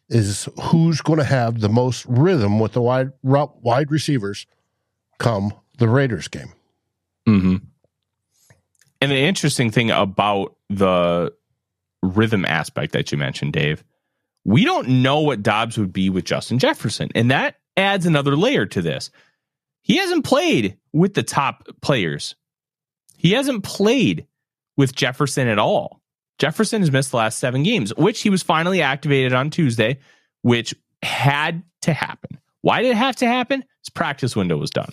Is 0.09 0.49
who's 0.61 1.01
going 1.01 1.21
to 1.21 1.25
have 1.25 1.61
the 1.61 1.69
most 1.69 2.05
rhythm 2.07 2.59
with 2.59 2.73
the 2.73 2.83
wide 2.83 3.13
wide 3.23 3.93
receivers 3.93 4.49
come 5.21 5.55
the 5.79 5.87
Raiders 5.87 6.27
game. 6.27 6.53
Mm-hmm. 7.29 7.57
And 9.01 9.13
the 9.13 9.17
interesting 9.17 9.71
thing 9.71 9.93
about 9.93 10.57
the 10.69 11.33
rhythm 12.03 12.45
aspect 12.45 12.95
that 12.95 13.13
you 13.13 13.19
mentioned, 13.19 13.53
Dave, 13.53 13.85
we 14.45 14.65
don't 14.65 15.03
know 15.03 15.21
what 15.21 15.45
Dobbs 15.45 15.79
would 15.79 15.93
be 15.93 16.11
with 16.11 16.25
Justin 16.25 16.59
Jefferson. 16.59 17.11
And 17.15 17.31
that 17.31 17.61
adds 17.77 18.07
another 18.07 18.35
layer 18.35 18.67
to 18.67 18.83
this. 18.83 19.13
He 19.83 19.99
hasn't 19.99 20.25
played 20.25 20.79
with 20.93 21.15
the 21.15 21.23
top 21.23 21.69
players. 21.81 22.35
He 23.17 23.35
hasn't 23.35 23.63
played 23.63 24.27
with 24.77 24.97
Jefferson 24.97 25.47
at 25.47 25.61
all. 25.61 26.00
Jefferson 26.41 26.81
has 26.81 26.91
missed 26.91 27.11
the 27.11 27.19
last 27.19 27.39
seven 27.39 27.63
games, 27.63 27.95
which 27.97 28.23
he 28.23 28.31
was 28.31 28.43
finally 28.43 28.81
activated 28.81 29.35
on 29.35 29.51
Tuesday, 29.51 29.99
which 30.41 30.75
had 31.03 31.63
to 31.83 31.93
happen. 31.93 32.39
Why 32.63 32.81
did 32.81 32.93
it 32.93 32.97
have 32.97 33.17
to 33.17 33.27
happen? 33.27 33.63
His 33.83 33.91
practice 33.91 34.35
window 34.35 34.57
was 34.57 34.71
done. 34.71 34.91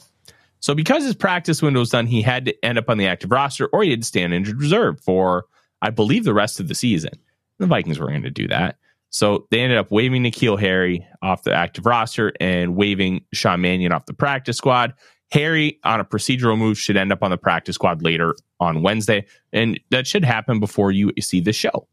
So 0.60 0.76
because 0.76 1.04
his 1.04 1.16
practice 1.16 1.62
window 1.62 1.80
was 1.80 1.90
done, 1.90 2.06
he 2.06 2.22
had 2.22 2.46
to 2.46 2.66
end 2.66 2.78
up 2.78 2.90
on 2.90 2.98
the 2.98 3.08
active 3.08 3.32
roster 3.32 3.68
or 3.68 3.84
he 3.84 3.92
had 3.92 4.02
to 4.02 4.08
stay 4.08 4.26
on 4.26 4.34
injured 4.34 4.60
reserve 4.60 5.00
for, 5.00 5.46
I 5.82 5.90
believe, 5.90 6.26
the 6.26 6.34
rest 6.34 6.60
of 6.60 6.68
the 6.68 6.76
season. 6.76 7.14
The 7.60 7.66
Vikings 7.66 7.98
were 7.98 8.08
going 8.08 8.24
to 8.24 8.30
do 8.30 8.50
that. 8.50 8.78
So 9.10 9.48
they 9.50 9.62
ended 9.62 9.78
up 9.78 9.90
waiving 9.90 10.24
N'Keal 10.24 10.60
Harry 10.60 11.08
off 11.22 11.44
the 11.44 11.54
active 11.54 11.86
roster 11.86 12.34
and 12.42 12.76
waiving 12.76 13.24
Sean 13.34 13.62
Mannion 13.62 13.94
off 13.94 14.06
the 14.06 14.14
practice 14.14 14.58
squad. 14.58 14.94
Harry, 15.32 15.80
on 15.84 16.00
a 16.00 16.06
procedural 16.06 16.58
move, 16.58 16.78
should 16.78 16.98
end 16.98 17.12
up 17.12 17.22
on 17.22 17.32
the 17.32 17.38
practice 17.38 17.76
squad 17.76 18.02
later 18.02 18.36
on 18.60 18.82
Wednesday. 18.82 19.26
And 19.52 19.80
that 19.90 20.08
should 20.08 20.24
happen 20.24 20.60
before 20.60 20.92
you 20.92 21.12
see 21.20 21.42
the 21.42 21.54
show. 21.54 21.88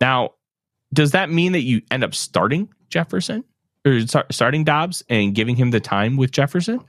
Now, 0.00 0.30
does 0.92 1.12
that 1.12 1.30
mean 1.30 1.52
that 1.52 1.62
you 1.62 1.82
end 1.90 2.04
up 2.04 2.14
starting 2.14 2.68
Jefferson 2.88 3.44
or 3.86 4.00
starting 4.30 4.64
Dobbs 4.64 5.02
and 5.08 5.34
giving 5.34 5.56
him 5.56 5.70
the 5.70 5.80
time 5.80 6.16
with 6.16 6.30
Jefferson? 6.30 6.80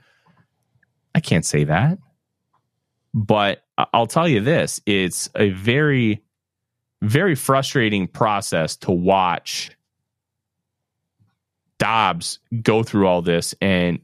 I 1.14 1.20
can't 1.20 1.44
say 1.44 1.64
that. 1.64 1.98
But 3.12 3.64
I'll 3.92 4.06
tell 4.06 4.28
you 4.28 4.40
this 4.40 4.80
it's 4.86 5.28
a 5.36 5.50
very 5.50 6.22
very 7.02 7.34
frustrating 7.34 8.08
process 8.08 8.76
to 8.76 8.90
watch 8.90 9.70
Dobbs 11.78 12.38
go 12.62 12.82
through 12.82 13.06
all 13.06 13.20
this 13.20 13.54
and 13.60 14.00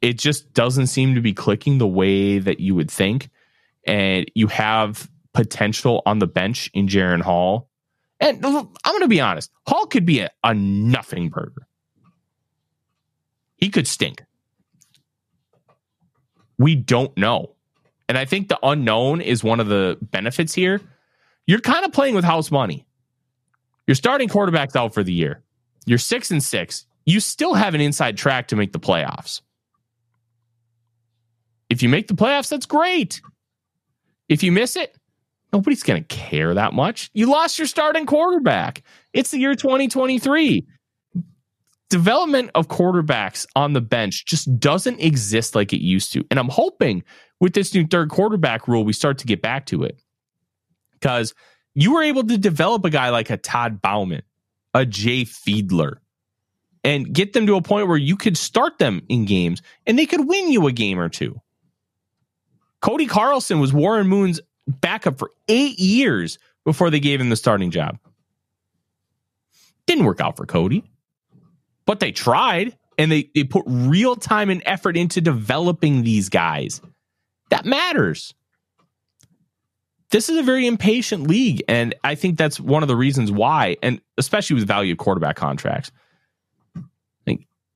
it 0.00 0.18
just 0.18 0.52
doesn't 0.52 0.88
seem 0.88 1.14
to 1.14 1.20
be 1.20 1.32
clicking 1.32 1.78
the 1.78 1.86
way 1.86 2.38
that 2.38 2.60
you 2.60 2.74
would 2.74 2.90
think. 2.90 3.30
And 3.86 4.30
you 4.34 4.46
have 4.48 5.10
potential 5.32 6.02
on 6.06 6.18
the 6.18 6.26
bench 6.26 6.70
in 6.74 6.88
Jaren 6.88 7.22
Hall. 7.22 7.70
And 8.20 8.44
I'm 8.44 8.68
going 8.84 9.00
to 9.00 9.08
be 9.08 9.20
honest, 9.20 9.50
Hall 9.66 9.86
could 9.86 10.04
be 10.04 10.20
a, 10.20 10.30
a 10.42 10.54
nothing 10.54 11.28
burger. 11.28 11.66
He 13.56 13.70
could 13.70 13.86
stink. 13.86 14.24
We 16.58 16.74
don't 16.74 17.16
know. 17.16 17.54
And 18.08 18.18
I 18.18 18.24
think 18.24 18.48
the 18.48 18.58
unknown 18.62 19.20
is 19.20 19.44
one 19.44 19.60
of 19.60 19.68
the 19.68 19.98
benefits 20.00 20.54
here 20.54 20.80
you're 21.48 21.60
kind 21.60 21.86
of 21.86 21.92
playing 21.92 22.14
with 22.14 22.24
house 22.26 22.50
money. 22.50 22.86
You're 23.86 23.94
starting 23.94 24.28
quarterbacks 24.28 24.76
out 24.76 24.92
for 24.92 25.02
the 25.02 25.14
year. 25.14 25.42
You're 25.86 25.96
six 25.96 26.30
and 26.30 26.42
six. 26.42 26.84
You 27.06 27.20
still 27.20 27.54
have 27.54 27.74
an 27.74 27.80
inside 27.80 28.18
track 28.18 28.48
to 28.48 28.56
make 28.56 28.72
the 28.72 28.78
playoffs. 28.78 29.40
If 31.70 31.82
you 31.82 31.88
make 31.88 32.08
the 32.08 32.14
playoffs, 32.14 32.48
that's 32.48 32.66
great. 32.66 33.20
If 34.28 34.42
you 34.42 34.52
miss 34.52 34.76
it, 34.76 34.96
nobody's 35.52 35.82
going 35.82 36.02
to 36.02 36.08
care 36.08 36.54
that 36.54 36.72
much. 36.72 37.10
You 37.14 37.26
lost 37.26 37.58
your 37.58 37.66
starting 37.66 38.06
quarterback. 38.06 38.82
It's 39.12 39.30
the 39.30 39.38
year 39.38 39.54
2023. 39.54 40.66
Development 41.90 42.50
of 42.54 42.68
quarterbacks 42.68 43.46
on 43.56 43.72
the 43.72 43.80
bench 43.80 44.26
just 44.26 44.58
doesn't 44.58 45.00
exist 45.00 45.54
like 45.54 45.72
it 45.72 45.82
used 45.82 46.12
to. 46.12 46.24
And 46.30 46.38
I'm 46.38 46.50
hoping 46.50 47.02
with 47.40 47.54
this 47.54 47.74
new 47.74 47.86
third 47.86 48.10
quarterback 48.10 48.68
rule, 48.68 48.84
we 48.84 48.92
start 48.92 49.18
to 49.18 49.26
get 49.26 49.40
back 49.40 49.66
to 49.66 49.84
it 49.84 50.00
because 50.92 51.34
you 51.74 51.94
were 51.94 52.02
able 52.02 52.24
to 52.24 52.36
develop 52.36 52.84
a 52.84 52.90
guy 52.90 53.08
like 53.10 53.30
a 53.30 53.36
Todd 53.36 53.80
Bouman, 53.80 54.22
a 54.74 54.84
Jay 54.84 55.24
Fiedler, 55.24 55.96
and 56.84 57.12
get 57.12 57.32
them 57.32 57.46
to 57.46 57.56
a 57.56 57.62
point 57.62 57.88
where 57.88 57.96
you 57.96 58.16
could 58.16 58.36
start 58.36 58.78
them 58.78 59.02
in 59.08 59.24
games 59.24 59.62
and 59.86 59.98
they 59.98 60.06
could 60.06 60.28
win 60.28 60.50
you 60.50 60.66
a 60.66 60.72
game 60.72 60.98
or 60.98 61.08
two. 61.08 61.40
Cody 62.80 63.06
Carlson 63.06 63.60
was 63.60 63.72
Warren 63.72 64.06
Moon's 64.06 64.40
backup 64.66 65.18
for 65.18 65.30
eight 65.48 65.78
years 65.78 66.38
before 66.64 66.90
they 66.90 67.00
gave 67.00 67.20
him 67.20 67.28
the 67.28 67.36
starting 67.36 67.70
job. 67.70 67.98
Didn't 69.86 70.04
work 70.04 70.20
out 70.20 70.36
for 70.36 70.46
Cody, 70.46 70.84
but 71.86 72.00
they 72.00 72.12
tried 72.12 72.76
and 72.98 73.10
they, 73.10 73.30
they 73.34 73.44
put 73.44 73.64
real 73.66 74.16
time 74.16 74.50
and 74.50 74.62
effort 74.66 74.96
into 74.96 75.20
developing 75.20 76.02
these 76.02 76.28
guys. 76.28 76.80
That 77.50 77.64
matters 77.64 78.34
this 80.10 80.28
is 80.28 80.38
a 80.38 80.42
very 80.42 80.66
impatient 80.66 81.26
league. 81.26 81.62
And 81.68 81.94
I 82.04 82.14
think 82.14 82.38
that's 82.38 82.58
one 82.58 82.82
of 82.82 82.88
the 82.88 82.96
reasons 82.96 83.30
why, 83.30 83.76
and 83.82 84.00
especially 84.16 84.54
with 84.54 84.66
value 84.66 84.96
quarterback 84.96 85.36
contracts. 85.36 85.90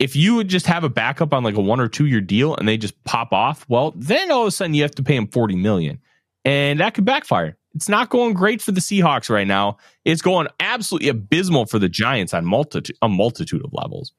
If 0.02 0.16
you 0.16 0.34
would 0.34 0.48
just 0.48 0.66
have 0.66 0.82
a 0.82 0.88
backup 0.88 1.32
on 1.32 1.44
like 1.44 1.54
a 1.54 1.60
one 1.60 1.78
or 1.78 1.86
two 1.86 2.06
year 2.06 2.20
deal 2.20 2.56
and 2.56 2.66
they 2.66 2.76
just 2.76 3.04
pop 3.04 3.32
off, 3.32 3.64
well, 3.68 3.92
then 3.94 4.32
all 4.32 4.42
of 4.42 4.48
a 4.48 4.50
sudden 4.50 4.74
you 4.74 4.82
have 4.82 4.96
to 4.96 5.02
pay 5.04 5.14
them 5.14 5.28
40 5.28 5.54
million. 5.54 6.00
And 6.44 6.80
that 6.80 6.94
could 6.94 7.04
backfire. 7.04 7.56
It's 7.76 7.88
not 7.88 8.10
going 8.10 8.34
great 8.34 8.60
for 8.60 8.72
the 8.72 8.80
Seahawks 8.80 9.30
right 9.30 9.46
now. 9.46 9.76
It's 10.04 10.20
going 10.20 10.48
absolutely 10.58 11.08
abysmal 11.08 11.66
for 11.66 11.78
the 11.78 11.88
Giants 11.88 12.34
on 12.34 12.44
multitude 12.44 12.96
a 13.00 13.08
multitude 13.08 13.64
of 13.64 13.72
levels. 13.72 14.12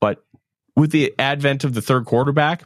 But 0.00 0.24
with 0.76 0.92
the 0.92 1.12
advent 1.18 1.64
of 1.64 1.74
the 1.74 1.82
third 1.82 2.04
quarterback, 2.04 2.62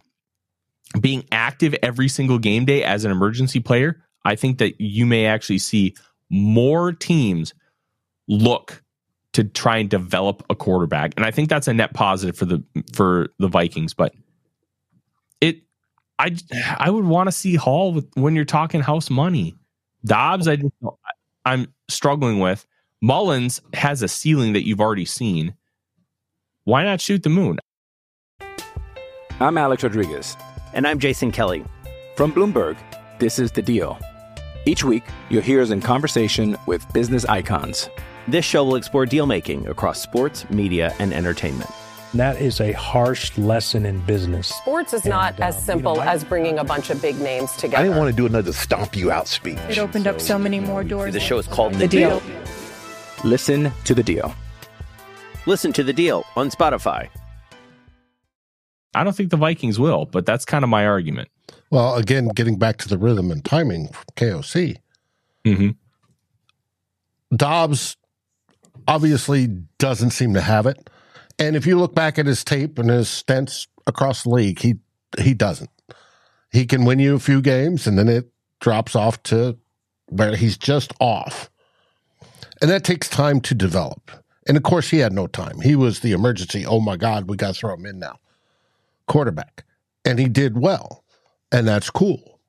being 1.01 1.25
active 1.33 1.75
every 1.83 2.09
single 2.09 2.39
game 2.39 2.67
day 2.67 2.85
as 2.85 3.07
an 3.07 3.13
emergency 3.13 3.61
player, 3.61 4.05
I 4.27 4.37
think 4.37 4.59
that 4.59 4.79
you 4.79 5.07
may 5.07 5.25
actually 5.25 5.59
see 5.59 5.95
more 6.29 6.93
teams 6.93 7.55
look 8.29 8.83
to 9.33 9.45
try 9.45 9.79
and 9.79 9.89
develop 9.89 10.45
a 10.51 10.55
quarterback. 10.55 11.13
And 11.17 11.25
I 11.25 11.31
think 11.31 11.49
that's 11.49 11.69
a 11.69 11.75
net 11.75 11.95
positive 11.95 12.37
for 12.37 12.45
the 12.45 12.63
for 12.93 13.29
the 13.39 13.49
Vikings, 13.49 13.95
but 13.95 14.15
it 15.41 15.63
I 16.19 16.37
I 16.79 16.91
would 16.91 17.05
want 17.05 17.29
to 17.29 17.33
see 17.33 17.55
Hall 17.55 17.93
with 17.93 18.09
when 18.15 18.35
you're 18.35 18.45
talking 18.45 18.81
house 18.81 19.11
money. 19.11 19.57
Dobbs 20.05 20.49
I 20.49 20.57
just 20.57 20.75
I'm 21.45 21.73
struggling 21.89 22.39
with. 22.41 22.67
Mullens 23.03 23.61
has 23.73 24.03
a 24.03 24.09
ceiling 24.09 24.53
that 24.53 24.67
you've 24.67 24.81
already 24.81 25.07
seen. 25.07 25.55
Why 26.65 26.85
not 26.85 27.01
shoot 27.01 27.23
the 27.23 27.31
moon? 27.31 27.59
I'm 29.41 29.57
Alex 29.57 29.83
Rodriguez. 29.83 30.37
And 30.75 30.87
I'm 30.87 30.99
Jason 30.99 31.33
Kelly. 31.33 31.65
From 32.15 32.31
Bloomberg, 32.33 32.77
this 33.19 33.39
is 33.39 33.51
The 33.51 33.63
Deal. 33.63 33.99
Each 34.67 34.85
week, 34.85 35.03
you'll 35.31 35.43
hear 35.43 35.63
us 35.63 35.71
in 35.71 35.81
conversation 35.81 36.59
with 36.67 36.87
business 36.93 37.25
icons. 37.25 37.89
This 38.29 38.45
show 38.45 38.65
will 38.65 38.77
explore 38.77 39.07
deal 39.07 39.27
making 39.27 39.67
across 39.67 40.01
sports, 40.01 40.49
media, 40.51 40.95
and 40.99 41.13
entertainment. 41.13 41.71
That 42.15 42.41
is 42.41 42.61
a 42.61 42.73
harsh 42.73 43.37
lesson 43.39 43.87
in 43.87 44.01
business. 44.01 44.49
Sports 44.49 44.93
is 44.93 45.03
and, 45.03 45.11
not 45.11 45.39
uh, 45.39 45.45
as 45.45 45.65
simple 45.65 45.95
you 45.95 46.01
know, 46.01 46.09
as 46.09 46.25
bringing 46.25 46.59
a 46.59 46.65
bunch 46.65 46.91
of 46.91 47.01
big 47.01 47.19
names 47.21 47.53
together. 47.53 47.79
I 47.79 47.83
didn't 47.85 47.99
want 47.99 48.11
to 48.11 48.17
do 48.17 48.27
another 48.27 48.53
stomp 48.53 48.97
you 48.97 49.13
out 49.13 49.29
speech. 49.29 49.59
It 49.69 49.79
opened 49.79 50.05
so, 50.05 50.11
up 50.11 50.21
so 50.21 50.39
many 50.39 50.59
more 50.59 50.83
doors. 50.83 51.15
The 51.15 51.21
show 51.21 51.39
is 51.39 51.47
called 51.47 51.75
The, 51.75 51.79
the 51.79 51.89
deal. 51.89 52.21
deal. 52.21 52.43
Listen 53.23 53.71
to 53.85 53.95
the 53.95 54.03
deal. 54.03 54.35
Listen 55.47 55.73
to 55.73 55.85
the 55.85 55.93
deal 55.93 56.25
on 56.37 56.51
Spotify. 56.51 57.09
I 58.95 59.05
don't 59.05 59.15
think 59.15 59.31
the 59.31 59.37
Vikings 59.37 59.79
will, 59.79 60.05
but 60.07 60.27
that's 60.27 60.45
kind 60.45 60.65
of 60.65 60.71
my 60.71 60.87
argument. 60.87 61.29
Well, 61.71 61.95
again, 61.95 62.29
getting 62.29 62.59
back 62.59 62.79
to 62.79 62.89
the 62.89 62.99
rhythm 62.99 63.31
and 63.31 63.45
timing 63.45 63.87
from 63.89 64.05
KOC. 64.17 64.77
Mm-hmm. 65.45 65.71
Dobbs 67.37 67.97
obviously 68.87 69.47
doesn't 69.79 70.11
seem 70.11 70.35
to 70.35 70.41
have 70.41 70.67
it. 70.67 70.91
And 71.39 71.57
if 71.57 71.67
you 71.67 71.79
look 71.79 71.95
back 71.95 72.19
at 72.19 72.27
his 72.27 72.45
tape 72.45 72.79
and 72.79 72.91
his 72.91 73.09
stints 73.09 73.67
across 73.87 74.25
the 74.25 74.31
league, 74.31 74.61
he 74.61 74.77
he 75.19 75.35
doesn't. 75.35 75.71
He 76.53 76.67
can 76.67 76.85
win 76.85 76.99
you 76.99 77.15
a 77.15 77.21
few 77.21 77.41
games 77.41 77.87
and 77.87 77.99
then 77.99 78.09
it 78.09 78.31
drops 78.61 78.95
off 78.95 79.23
to 79.25 79.59
where 80.09 80.37
he's 80.37 80.59
just 80.59 80.93
off. 81.01 81.51
And 82.61 82.71
that 82.71 82.85
takes 82.85 83.09
time 83.09 83.41
to 83.43 83.55
develop. 83.55 84.11
And 84.47 84.57
of 84.57 84.63
course, 84.63 84.91
he 84.91 84.99
had 84.99 85.13
no 85.13 85.27
time. 85.27 85.61
He 85.61 85.77
was 85.77 86.01
the 86.01 86.13
emergency, 86.13 86.67
oh 86.67 86.81
my 86.81 86.97
God, 86.97 87.29
we 87.29 87.37
got 87.37 87.55
to 87.55 87.61
throw 87.61 87.75
him 87.75 87.87
in 87.87 87.99
now, 87.99 88.19
quarterback. 89.07 89.65
And 90.05 90.19
he 90.19 90.29
did 90.29 90.59
well. 90.59 91.05
And 91.53 91.67
that's 91.67 91.91
cool 91.91 92.41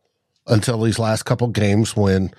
until 0.48 0.82
these 0.82 1.00
last 1.00 1.24
couple 1.24 1.48
games 1.48 1.96
when 1.96 2.32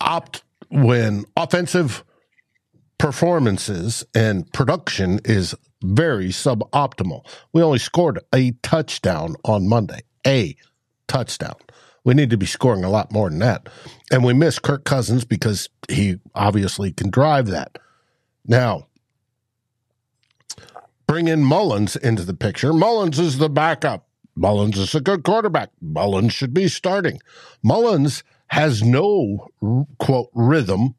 opt 0.00 0.42
when 0.70 1.24
offensive 1.36 2.04
performances 3.00 4.04
and 4.14 4.52
production 4.52 5.20
is 5.24 5.54
very 5.82 6.28
suboptimal. 6.28 7.26
We 7.52 7.62
only 7.62 7.78
scored 7.78 8.20
a 8.34 8.52
touchdown 8.62 9.36
on 9.44 9.66
Monday. 9.66 10.02
A 10.26 10.54
touchdown. 11.08 11.54
We 12.04 12.12
need 12.12 12.28
to 12.28 12.36
be 12.36 12.44
scoring 12.44 12.84
a 12.84 12.90
lot 12.90 13.10
more 13.10 13.30
than 13.30 13.38
that. 13.38 13.70
And 14.12 14.22
we 14.22 14.34
miss 14.34 14.58
Kirk 14.58 14.84
Cousins 14.84 15.24
because 15.24 15.70
he 15.88 16.16
obviously 16.34 16.92
can 16.92 17.08
drive 17.08 17.46
that. 17.46 17.78
Now, 18.46 18.86
bring 21.06 21.26
in 21.26 21.42
Mullens 21.42 21.96
into 21.96 22.24
the 22.24 22.34
picture. 22.34 22.74
Mullens 22.74 23.18
is 23.18 23.38
the 23.38 23.48
backup. 23.48 24.06
Mullens 24.36 24.76
is 24.76 24.94
a 24.94 25.00
good 25.00 25.24
quarterback. 25.24 25.70
Mullens 25.80 26.34
should 26.34 26.52
be 26.52 26.68
starting. 26.68 27.18
Mullens 27.62 28.22
has 28.48 28.82
no 28.82 29.48
quote 29.98 30.28
rhythm 30.34 30.96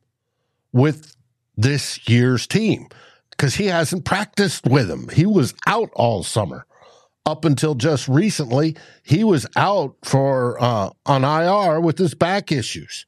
with 0.73 1.15
this 1.55 2.07
year's 2.07 2.47
team 2.47 2.87
because 3.31 3.55
he 3.55 3.67
hasn't 3.67 4.05
practiced 4.05 4.65
with 4.65 4.87
them. 4.87 5.09
He 5.09 5.25
was 5.25 5.53
out 5.65 5.89
all 5.95 6.23
summer. 6.23 6.65
Up 7.25 7.45
until 7.45 7.75
just 7.75 8.07
recently, 8.07 8.75
he 9.03 9.23
was 9.23 9.45
out 9.55 9.95
for 10.03 10.61
uh, 10.61 10.89
on 11.05 11.23
IR 11.23 11.79
with 11.79 11.99
his 11.99 12.15
back 12.15 12.51
issues. 12.51 13.05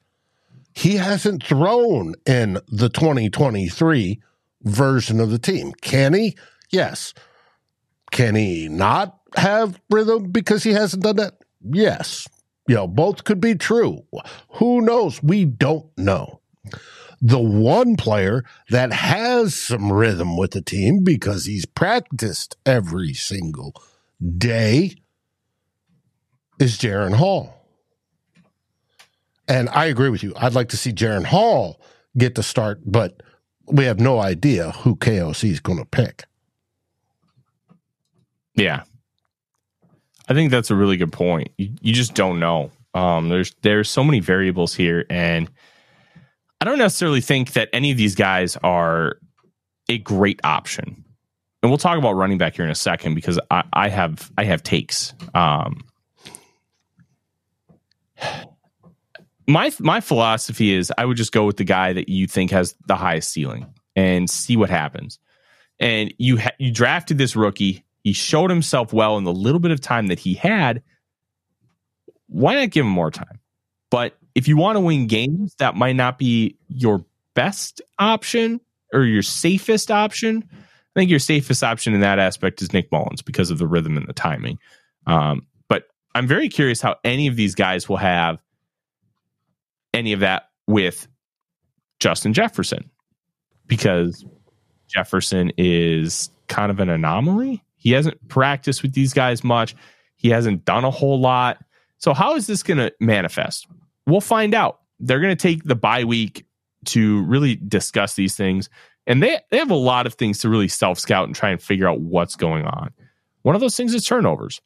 He 0.75 0.95
hasn't 0.95 1.43
thrown 1.43 2.13
in 2.25 2.59
the 2.67 2.89
2023 2.89 4.21
version 4.63 5.19
of 5.19 5.29
the 5.29 5.39
team. 5.39 5.71
Can 5.81 6.13
he? 6.13 6.35
Yes. 6.71 7.13
Can 8.11 8.35
he 8.35 8.67
not 8.69 9.19
have 9.35 9.79
rhythm 9.89 10.31
because 10.31 10.63
he 10.63 10.71
hasn't 10.71 11.03
done 11.03 11.15
that? 11.17 11.33
Yes. 11.63 12.27
You 12.67 12.75
know, 12.75 12.87
both 12.87 13.23
could 13.23 13.41
be 13.41 13.55
true. 13.55 14.05
Who 14.53 14.81
knows? 14.81 15.21
We 15.21 15.45
don't 15.45 15.85
know. 15.97 16.39
The 17.25 17.39
one 17.39 17.95
player 17.95 18.43
that 18.69 18.91
has 18.91 19.55
some 19.55 19.93
rhythm 19.93 20.35
with 20.35 20.51
the 20.51 20.61
team 20.61 21.05
because 21.05 21.45
he's 21.45 21.65
practiced 21.65 22.57
every 22.65 23.13
single 23.13 23.73
day 24.37 24.95
is 26.59 26.77
Jaren 26.77 27.15
Hall. 27.15 27.65
And 29.47 29.69
I 29.69 29.85
agree 29.85 30.09
with 30.09 30.21
you. 30.21 30.33
I'd 30.35 30.53
like 30.53 30.67
to 30.69 30.77
see 30.77 30.91
Jaren 30.91 31.23
Hall 31.23 31.79
get 32.17 32.35
the 32.35 32.43
start, 32.43 32.81
but 32.85 33.23
we 33.67 33.85
have 33.85 34.01
no 34.01 34.19
idea 34.19 34.71
who 34.71 34.97
KOC 34.97 35.49
is 35.49 35.59
going 35.61 35.79
to 35.79 35.85
pick. 35.85 36.25
Yeah. 38.55 38.83
I 40.27 40.33
think 40.33 40.51
that's 40.51 40.71
a 40.71 40.75
really 40.75 40.97
good 40.97 41.13
point. 41.13 41.51
You, 41.57 41.69
you 41.81 41.93
just 41.93 42.15
don't 42.15 42.41
know. 42.41 42.69
Um, 42.93 43.29
there's 43.29 43.55
there's 43.61 43.89
so 43.89 44.03
many 44.03 44.19
variables 44.19 44.75
here, 44.75 45.05
and 45.09 45.49
I 46.63 46.65
don't 46.65 46.77
necessarily 46.77 47.19
think 47.19 47.51
that 47.53 47.67
any 47.73 47.91
of 47.91 47.97
these 47.97 48.15
guys 48.15 48.55
are 48.63 49.17
a 49.89 49.97
great 49.97 50.39
option. 50.45 51.03
And 51.61 51.69
we'll 51.69 51.77
talk 51.77 51.97
about 51.97 52.13
running 52.13 52.37
back 52.37 52.55
here 52.55 52.63
in 52.63 52.71
a 52.71 52.75
second 52.75 53.15
because 53.15 53.37
I, 53.51 53.65
I 53.73 53.89
have 53.89 54.31
I 54.37 54.45
have 54.45 54.63
takes. 54.63 55.13
Um, 55.33 55.81
my 59.45 59.73
my 59.81 59.99
philosophy 59.99 60.73
is 60.73 60.89
I 60.97 61.03
would 61.03 61.17
just 61.17 61.33
go 61.33 61.45
with 61.45 61.57
the 61.57 61.65
guy 61.65 61.91
that 61.91 62.07
you 62.07 62.27
think 62.27 62.51
has 62.51 62.75
the 62.87 62.95
highest 62.95 63.33
ceiling 63.33 63.65
and 63.97 64.29
see 64.29 64.55
what 64.55 64.69
happens. 64.69 65.19
And 65.81 66.13
you 66.17 66.37
ha- 66.37 66.55
you 66.59 66.71
drafted 66.71 67.17
this 67.17 67.35
rookie. 67.35 67.83
He 68.05 68.13
showed 68.13 68.49
himself 68.49 68.93
well 68.93 69.17
in 69.17 69.25
the 69.25 69.33
little 69.33 69.59
bit 69.59 69.71
of 69.71 69.81
time 69.81 70.07
that 70.07 70.19
he 70.19 70.33
had. 70.33 70.81
Why 72.27 72.55
not 72.55 72.69
give 72.69 72.85
him 72.85 72.91
more 72.93 73.11
time? 73.11 73.41
But 73.91 74.17
if 74.35 74.47
you 74.47 74.57
want 74.57 74.75
to 74.75 74.79
win 74.79 75.07
games, 75.07 75.55
that 75.59 75.75
might 75.75 75.95
not 75.95 76.17
be 76.17 76.57
your 76.67 77.05
best 77.35 77.81
option 77.99 78.59
or 78.93 79.03
your 79.03 79.21
safest 79.21 79.91
option. 79.91 80.47
I 80.51 80.99
think 80.99 81.09
your 81.09 81.19
safest 81.19 81.63
option 81.63 81.93
in 81.93 82.01
that 82.01 82.19
aspect 82.19 82.61
is 82.61 82.73
Nick 82.73 82.91
Mullens 82.91 83.23
because 83.23 83.49
of 83.49 83.57
the 83.57 83.67
rhythm 83.67 83.97
and 83.97 84.07
the 84.07 84.13
timing. 84.13 84.59
Um, 85.07 85.47
but 85.67 85.85
I'm 86.15 86.27
very 86.27 86.49
curious 86.49 86.81
how 86.81 86.97
any 87.03 87.27
of 87.27 87.35
these 87.35 87.55
guys 87.55 87.89
will 87.89 87.97
have 87.97 88.39
any 89.93 90.13
of 90.13 90.19
that 90.21 90.49
with 90.67 91.07
Justin 91.99 92.33
Jefferson 92.33 92.89
because 93.67 94.25
Jefferson 94.87 95.51
is 95.57 96.29
kind 96.47 96.71
of 96.71 96.79
an 96.79 96.89
anomaly. 96.89 97.63
He 97.77 97.91
hasn't 97.91 98.27
practiced 98.27 98.81
with 98.81 98.93
these 98.93 99.13
guys 99.13 99.43
much. 99.43 99.75
He 100.15 100.29
hasn't 100.29 100.65
done 100.65 100.83
a 100.83 100.91
whole 100.91 101.19
lot. 101.19 101.57
So 101.97 102.13
how 102.13 102.35
is 102.35 102.47
this 102.47 102.63
going 102.63 102.77
to 102.77 102.93
manifest? 102.99 103.67
We'll 104.05 104.21
find 104.21 104.53
out. 104.53 104.79
They're 104.99 105.19
going 105.19 105.35
to 105.35 105.41
take 105.41 105.63
the 105.63 105.75
bye 105.75 106.03
week 106.03 106.45
to 106.85 107.23
really 107.23 107.55
discuss 107.55 108.15
these 108.15 108.35
things. 108.35 108.69
And 109.05 109.21
they, 109.21 109.39
they 109.51 109.57
have 109.57 109.71
a 109.71 109.75
lot 109.75 110.05
of 110.05 110.13
things 110.13 110.39
to 110.39 110.49
really 110.49 110.67
self 110.67 110.99
scout 110.99 111.25
and 111.27 111.35
try 111.35 111.49
and 111.49 111.61
figure 111.61 111.87
out 111.87 111.99
what's 111.99 112.35
going 112.35 112.65
on. 112.65 112.91
One 113.41 113.55
of 113.55 113.61
those 113.61 113.75
things 113.75 113.93
is 113.93 114.05
turnovers 114.05 114.61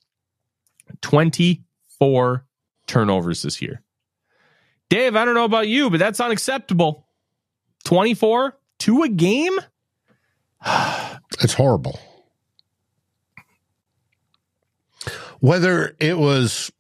24 1.02 2.46
turnovers 2.86 3.42
this 3.42 3.62
year. 3.62 3.82
Dave, 4.90 5.16
I 5.16 5.26
don't 5.26 5.34
know 5.34 5.44
about 5.44 5.68
you, 5.68 5.90
but 5.90 6.00
that's 6.00 6.20
unacceptable. 6.20 7.08
24, 7.84 8.58
to 8.80 9.04
a 9.04 9.10
game? 9.10 9.58
it's 11.42 11.54
horrible. 11.54 12.00
Whether 15.40 15.96
it 16.00 16.18
was 16.18 16.72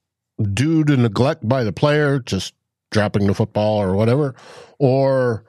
due 0.53 0.83
to 0.83 0.97
neglect 0.97 1.47
by 1.47 1.63
the 1.63 1.73
player, 1.73 2.19
just 2.19 2.53
dropping 2.91 3.27
the 3.27 3.33
football 3.33 3.81
or 3.81 3.95
whatever, 3.95 4.35
or, 4.79 5.43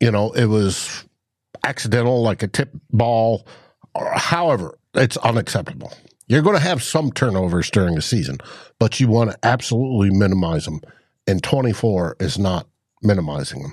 you 0.00 0.10
know, 0.10 0.32
it 0.32 0.46
was 0.46 1.04
accidental, 1.64 2.22
like 2.22 2.42
a 2.42 2.48
tip 2.48 2.70
ball, 2.90 3.46
however, 4.14 4.78
it's 4.94 5.16
unacceptable. 5.18 5.92
You're 6.26 6.42
going 6.42 6.56
to 6.56 6.62
have 6.62 6.82
some 6.82 7.12
turnovers 7.12 7.70
during 7.70 7.94
the 7.94 8.02
season, 8.02 8.38
but 8.78 9.00
you 9.00 9.08
want 9.08 9.30
to 9.30 9.38
absolutely 9.42 10.10
minimize 10.10 10.64
them 10.64 10.80
and 11.26 11.42
24 11.42 12.16
is 12.20 12.38
not 12.38 12.66
minimizing 13.02 13.62
them. 13.62 13.72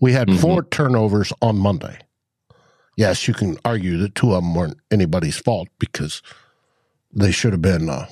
We 0.00 0.12
had 0.12 0.28
mm-hmm. 0.28 0.38
four 0.38 0.62
turnovers 0.64 1.32
on 1.40 1.56
Monday. 1.56 1.98
Yes, 2.96 3.26
you 3.26 3.34
can 3.34 3.58
argue 3.64 3.96
that 3.98 4.14
two 4.14 4.34
of 4.34 4.42
them 4.42 4.54
weren't 4.54 4.78
anybody's 4.90 5.38
fault 5.38 5.68
because 5.78 6.22
they 7.12 7.30
should 7.30 7.52
have 7.52 7.62
been 7.62 7.88
uh, 7.88 8.06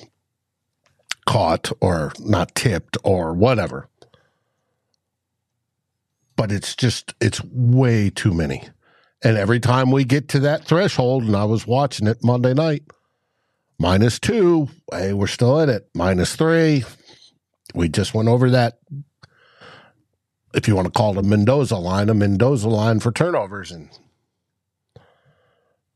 caught 1.25 1.71
or 1.81 2.11
not 2.19 2.55
tipped 2.55 2.97
or 3.03 3.33
whatever. 3.33 3.87
But 6.35 6.51
it's 6.51 6.75
just, 6.75 7.13
it's 7.19 7.43
way 7.43 8.09
too 8.09 8.33
many. 8.33 8.63
And 9.21 9.37
every 9.37 9.59
time 9.59 9.91
we 9.91 10.05
get 10.05 10.29
to 10.29 10.39
that 10.39 10.63
threshold, 10.63 11.23
and 11.23 11.35
I 11.35 11.43
was 11.43 11.67
watching 11.67 12.07
it 12.07 12.23
Monday 12.23 12.53
night, 12.53 12.83
minus 13.77 14.19
two, 14.19 14.69
hey, 14.91 15.11
we're 15.13 15.27
still 15.27 15.59
in 15.59 15.69
it. 15.69 15.89
Minus 15.93 16.35
three, 16.35 16.85
we 17.73 17.89
just 17.89 18.13
went 18.13 18.29
over 18.29 18.49
that. 18.51 18.79
If 20.53 20.67
you 20.67 20.75
want 20.75 20.87
to 20.87 20.97
call 20.97 21.11
it 21.11 21.25
a 21.25 21.27
Mendoza 21.27 21.75
line, 21.75 22.09
a 22.09 22.13
Mendoza 22.13 22.69
line 22.69 23.01
for 23.01 23.11
turnovers. 23.11 23.71
And 23.71 23.89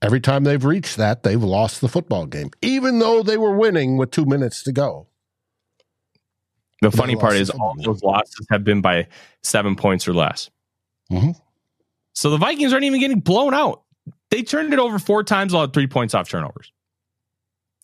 every 0.03 0.19
time 0.19 0.43
they've 0.43 0.63
reached 0.63 0.97
that, 0.97 1.23
they've 1.23 1.41
lost 1.41 1.81
the 1.81 1.87
football 1.87 2.25
game, 2.25 2.51
even 2.61 2.99
though 2.99 3.23
they 3.23 3.37
were 3.37 3.55
winning 3.55 3.97
with 3.97 4.11
two 4.11 4.25
minutes 4.25 4.63
to 4.63 4.71
go. 4.71 5.07
The 6.81 6.91
funny 6.91 7.15
part 7.15 7.35
is 7.35 7.49
all 7.49 7.75
those 7.77 8.03
losses 8.03 8.45
have 8.51 8.65
been 8.65 8.81
by 8.81 9.07
seven 9.41 9.77
points 9.77 10.05
or 10.07 10.13
less. 10.13 10.49
Mm-hmm. 11.09 11.31
So 12.13 12.29
the 12.29 12.37
Vikings 12.37 12.73
aren't 12.73 12.85
even 12.85 12.99
getting 12.99 13.21
blown 13.21 13.53
out. 13.53 13.83
They 14.29 14.43
turned 14.43 14.73
it 14.73 14.79
over 14.79 14.99
four 14.99 15.23
times, 15.23 15.53
all 15.53 15.61
had 15.61 15.73
three 15.73 15.87
points 15.87 16.13
off 16.13 16.27
turnovers. 16.27 16.73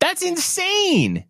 That's 0.02 0.22
insane. 0.22 1.26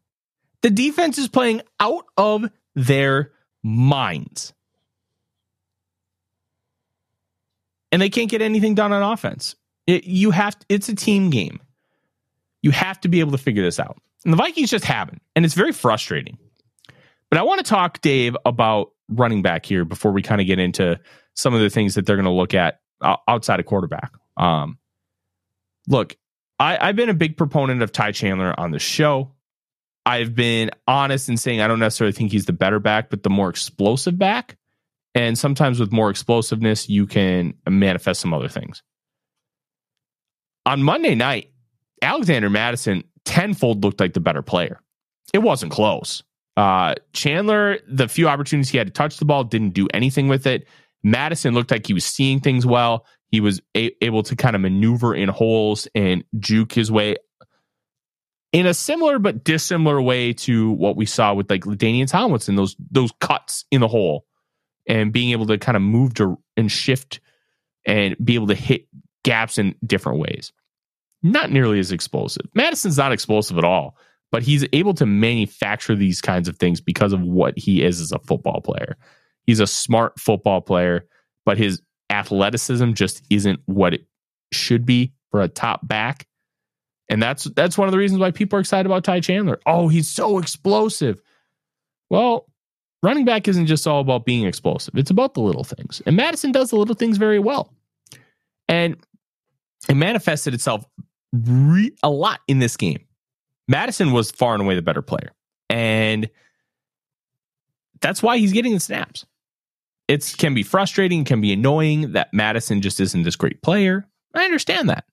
The 0.62 0.70
defense 0.72 1.18
is 1.18 1.28
playing 1.28 1.62
out 1.80 2.06
of 2.18 2.50
their 2.76 3.32
minds. 3.64 4.54
And 7.92 8.02
they 8.02 8.10
can't 8.10 8.30
get 8.30 8.42
anything 8.42 8.76
done 8.76 8.92
on 8.92 9.04
offense. 9.04 9.56
It, 9.90 10.04
you 10.04 10.30
have 10.30 10.58
to, 10.60 10.66
it's 10.70 10.88
a 10.88 10.94
team 10.94 11.32
game. 11.32 11.60
You 12.62 12.70
have 12.70 13.02
to 13.02 13.08
be 13.08 13.22
able 13.22 13.32
to 13.32 13.40
figure 13.40 13.64
this 13.64 13.80
out. 13.80 13.98
And 14.24 14.32
the 14.32 14.38
Vikings 14.38 14.70
just 14.70 14.86
haven't. 14.86 15.24
And 15.36 15.44
it's 15.46 15.56
very 15.56 15.72
frustrating. 15.72 16.38
But 17.32 17.40
I 17.40 17.42
want 17.42 17.58
to 17.58 17.68
talk, 17.68 18.00
Dave, 18.02 18.38
about 18.46 18.92
running 19.08 19.42
back 19.42 19.66
here 19.66 19.86
before 19.86 20.12
we 20.12 20.22
kind 20.22 20.42
of 20.42 20.46
get 20.46 20.60
into 20.60 21.00
some 21.34 21.56
of 21.56 21.62
the 21.62 21.72
things 21.72 21.96
that 21.96 22.06
they're 22.06 22.18
going 22.18 22.26
to 22.26 22.32
look 22.32 22.54
at 22.54 22.82
outside 23.28 23.60
of 23.60 23.66
quarterback. 23.66 24.12
Um, 24.38 24.78
look, 25.88 26.16
I, 26.60 26.78
I've 26.80 26.96
been 26.96 27.10
a 27.10 27.16
big 27.16 27.36
proponent 27.36 27.82
of 27.82 27.92
Ty 27.92 28.12
Chandler 28.12 28.54
on 28.60 28.70
the 28.70 28.78
show. 28.78 29.32
I've 30.06 30.36
been 30.36 30.70
honest 30.88 31.30
in 31.30 31.38
saying 31.38 31.62
I 31.62 31.68
don't 31.68 31.80
necessarily 31.80 32.14
think 32.14 32.32
he's 32.32 32.46
the 32.46 32.54
better 32.54 32.80
back, 32.80 33.10
but 33.10 33.24
the 33.24 33.32
more 33.32 33.50
explosive 33.50 34.20
back. 34.20 34.56
And 35.16 35.36
sometimes 35.36 35.80
with 35.80 35.92
more 35.92 36.12
explosiveness, 36.12 36.90
you 36.90 37.08
can 37.08 37.56
manifest 37.68 38.22
some 38.22 38.36
other 38.36 38.50
things. 38.50 38.84
On 40.66 40.84
Monday 40.84 41.16
night, 41.16 41.52
Alexander 42.02 42.50
Mattison 42.50 43.04
tenfold 43.26 43.84
looked 43.84 44.00
like 44.00 44.14
the 44.14 44.20
better 44.20 44.42
player. 44.42 44.80
It 45.34 45.40
wasn't 45.40 45.72
close. 45.72 46.24
Uh, 46.58 46.96
Chandler, 47.14 47.80
the 47.88 48.08
few 48.08 48.28
opportunities 48.28 48.70
he 48.70 48.78
had 48.78 48.88
to 48.88 48.94
touch 48.94 49.18
the 49.18 49.26
ball, 49.26 49.44
didn't 49.44 49.72
do 49.72 49.88
anything 49.94 50.28
with 50.28 50.46
it. 50.46 50.68
Mattison 51.04 51.54
looked 51.54 51.72
like 51.72 51.88
he 51.88 51.94
was 51.94 52.06
seeing 52.06 52.40
things 52.40 52.66
well. 52.66 53.06
He 53.28 53.40
was 53.40 53.62
a- 53.76 53.92
able 54.04 54.24
to 54.24 54.36
kind 54.36 54.56
of 54.56 54.62
maneuver 54.62 55.16
in 55.16 55.30
holes 55.30 55.88
and 55.96 56.24
juke 56.40 56.74
his 56.74 56.92
way 56.92 57.16
in 58.52 58.66
a 58.66 58.74
similar 58.74 59.20
but 59.20 59.44
dissimilar 59.44 60.02
way 60.02 60.34
to 60.34 60.72
what 60.72 60.96
we 60.96 61.06
saw 61.06 61.34
with 61.34 61.50
like 61.50 61.66
LaDainian 61.66 62.08
Tomlinson, 62.10 62.56
those 62.56 62.76
those 62.92 63.12
cuts 63.20 63.66
in 63.72 63.82
the 63.82 63.88
hole 63.88 64.26
and 64.88 65.14
being 65.14 65.32
able 65.32 65.46
to 65.48 65.58
kind 65.58 65.76
of 65.76 65.82
move 65.82 66.16
to 66.16 66.38
and 66.58 66.72
shift 66.72 67.20
and 67.86 68.16
be 68.24 68.36
able 68.36 68.48
to 68.48 68.56
hit 68.56 68.88
gaps 69.30 69.60
in 69.60 69.76
different 69.86 70.18
ways. 70.18 70.52
Not 71.22 71.52
nearly 71.52 71.78
as 71.78 71.92
explosive. 71.92 72.48
Mattison's 72.56 72.98
not 72.98 73.12
explosive 73.12 73.60
at 73.60 73.64
all, 73.64 73.96
but 74.32 74.42
he's 74.42 74.66
able 74.74 74.96
to 74.96 75.06
manufacture 75.06 75.96
these 75.96 76.20
kinds 76.20 76.48
of 76.48 76.58
things 76.58 76.82
because 76.82 77.14
of 77.14 77.22
what 77.22 77.56
he 77.56 77.84
is 77.84 78.02
as 78.02 78.12
a 78.12 78.18
football 78.18 78.60
player. 78.60 78.98
He's 79.46 79.60
a 79.60 79.68
smart 79.68 80.20
football 80.20 80.62
player, 80.62 81.06
but 81.46 81.60
his 81.60 81.80
athleticism 82.10 82.94
just 82.94 83.22
isn't 83.30 83.60
what 83.68 83.94
it 83.94 84.08
should 84.52 84.84
be 84.84 85.14
for 85.30 85.42
a 85.42 85.48
top 85.48 85.88
back. 85.88 86.26
And 87.08 87.22
that's 87.22 87.44
that's 87.44 87.78
one 87.78 87.88
of 87.88 87.92
the 87.92 88.00
reasons 88.00 88.20
why 88.20 88.32
people 88.32 88.58
are 88.58 88.62
excited 88.62 88.88
about 88.88 89.04
Ty 89.04 89.20
Chandler. 89.20 89.60
Oh, 89.68 89.90
he's 89.90 90.10
so 90.10 90.40
explosive. 90.40 91.22
Well, 92.10 92.48
running 93.04 93.26
back 93.26 93.48
isn't 93.48 93.68
just 93.68 93.86
all 93.86 94.00
about 94.02 94.26
being 94.26 94.48
explosive. 94.48 94.96
It's 94.96 95.12
about 95.12 95.36
the 95.36 95.42
little 95.42 95.64
things. 95.64 96.02
And 96.08 96.16
Mattison 96.16 96.52
does 96.52 96.72
the 96.72 96.78
little 96.78 96.96
things 96.96 97.18
very 97.18 97.38
well. 97.38 97.72
And 98.68 98.98
it 99.88 99.96
manifested 99.96 100.54
itself 100.54 100.86
re- 101.32 101.96
a 102.04 102.10
lot 102.10 102.42
in 102.48 102.60
this 102.60 102.76
game. 102.76 103.06
Mattison 103.68 104.12
was 104.12 104.32
far 104.32 104.54
and 104.54 104.64
away 104.64 104.76
the 104.76 104.82
better 104.82 105.02
player. 105.02 105.32
And 105.70 106.30
that's 108.02 108.24
why 108.24 108.38
he's 108.38 108.54
getting 108.54 108.74
the 108.74 108.80
snaps. 108.80 109.26
It 110.08 110.36
can 110.38 110.56
be 110.56 110.64
frustrating, 110.64 111.24
can 111.24 111.40
be 111.40 111.54
annoying 111.54 112.14
that 112.14 112.34
Mattison 112.34 112.82
just 112.82 113.00
isn't 113.00 113.24
this 113.24 113.36
great 113.36 113.62
player. 113.62 114.08
I 114.34 114.46
understand 114.46 114.90
that. 114.90 115.06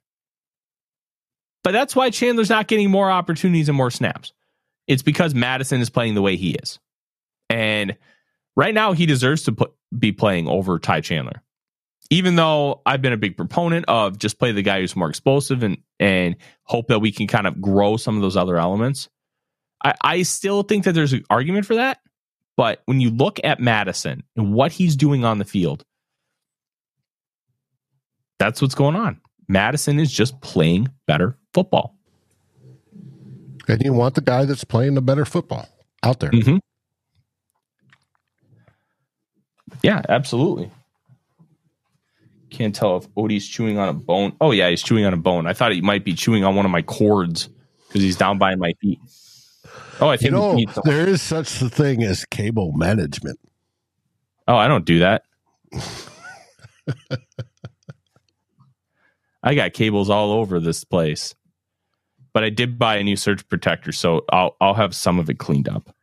But 1.62 1.72
that's 1.72 1.94
why 1.94 2.10
Chandler's 2.10 2.48
not 2.48 2.68
getting 2.68 2.90
more 2.90 3.10
opportunities 3.10 3.68
and 3.68 3.76
more 3.76 3.90
snaps. 3.90 4.32
It's 4.86 5.02
because 5.02 5.34
Mattison 5.34 5.80
is 5.80 5.90
playing 5.90 6.14
the 6.14 6.22
way 6.22 6.36
he 6.36 6.52
is. 6.52 6.78
And 7.50 7.96
right 8.56 8.72
now, 8.72 8.92
he 8.92 9.04
deserves 9.04 9.42
to 9.44 9.52
put, 9.52 9.74
be 9.96 10.12
playing 10.12 10.48
over 10.48 10.78
Ty 10.78 11.00
Chandler. 11.00 11.42
Even 12.10 12.36
though 12.36 12.82
I've 12.86 13.02
been 13.02 13.12
a 13.12 13.16
big 13.16 13.36
proponent 13.36 13.86
of 13.88 14.18
just 14.18 14.38
play 14.38 14.52
the 14.52 14.62
guy 14.62 14.80
who's 14.80 14.94
more 14.94 15.08
explosive 15.08 15.62
and 15.62 15.78
and 15.98 16.36
hope 16.62 16.88
that 16.88 17.00
we 17.00 17.10
can 17.10 17.26
kind 17.26 17.46
of 17.46 17.60
grow 17.60 17.96
some 17.96 18.16
of 18.16 18.22
those 18.22 18.36
other 18.36 18.58
elements, 18.58 19.08
I, 19.84 19.94
I 20.02 20.22
still 20.22 20.62
think 20.62 20.84
that 20.84 20.92
there's 20.92 21.12
an 21.12 21.24
argument 21.30 21.66
for 21.66 21.76
that. 21.76 21.98
But 22.56 22.80
when 22.86 23.00
you 23.00 23.10
look 23.10 23.38
at 23.44 23.60
Mattison 23.60 24.22
and 24.36 24.54
what 24.54 24.72
he's 24.72 24.96
doing 24.96 25.24
on 25.24 25.38
the 25.38 25.44
field, 25.44 25.84
that's 28.38 28.62
what's 28.62 28.74
going 28.74 28.96
on. 28.96 29.20
Mattison 29.48 29.98
is 29.98 30.12
just 30.12 30.40
playing 30.40 30.88
better 31.06 31.36
football. 31.52 31.96
And 33.68 33.82
you 33.82 33.92
want 33.92 34.14
the 34.14 34.20
guy 34.20 34.44
that's 34.44 34.64
playing 34.64 34.94
the 34.94 35.02
better 35.02 35.24
football 35.24 35.68
out 36.02 36.20
there. 36.20 36.30
Mm-hmm. 36.30 36.58
Yeah, 39.82 40.02
absolutely. 40.08 40.70
Can't 42.56 42.74
tell 42.74 42.96
if 42.96 43.06
Odie's 43.14 43.46
chewing 43.46 43.76
on 43.76 43.90
a 43.90 43.92
bone. 43.92 44.34
Oh 44.40 44.50
yeah, 44.50 44.70
he's 44.70 44.82
chewing 44.82 45.04
on 45.04 45.12
a 45.12 45.18
bone. 45.18 45.46
I 45.46 45.52
thought 45.52 45.72
he 45.72 45.82
might 45.82 46.06
be 46.06 46.14
chewing 46.14 46.42
on 46.42 46.56
one 46.56 46.64
of 46.64 46.70
my 46.70 46.80
cords 46.80 47.50
because 47.86 48.00
he's 48.00 48.16
down 48.16 48.38
by 48.38 48.54
my 48.54 48.72
feet. 48.80 48.98
Oh, 50.00 50.08
I 50.08 50.16
think 50.16 50.30
you 50.30 50.38
know 50.38 50.58
there 50.84 51.06
is 51.06 51.20
such 51.20 51.60
a 51.60 51.68
thing 51.68 52.02
as 52.02 52.24
cable 52.24 52.72
management. 52.72 53.38
Oh, 54.48 54.56
I 54.56 54.68
don't 54.68 54.86
do 54.86 55.00
that. 55.00 55.24
I 59.42 59.54
got 59.54 59.74
cables 59.74 60.08
all 60.08 60.32
over 60.32 60.58
this 60.58 60.82
place, 60.82 61.34
but 62.32 62.42
I 62.42 62.48
did 62.48 62.78
buy 62.78 62.96
a 62.96 63.04
new 63.04 63.16
surge 63.16 63.46
protector, 63.50 63.92
so 63.92 64.24
I'll 64.30 64.56
I'll 64.62 64.72
have 64.72 64.94
some 64.94 65.18
of 65.18 65.28
it 65.28 65.38
cleaned 65.38 65.68
up. 65.68 65.94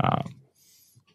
Um, 0.00 0.32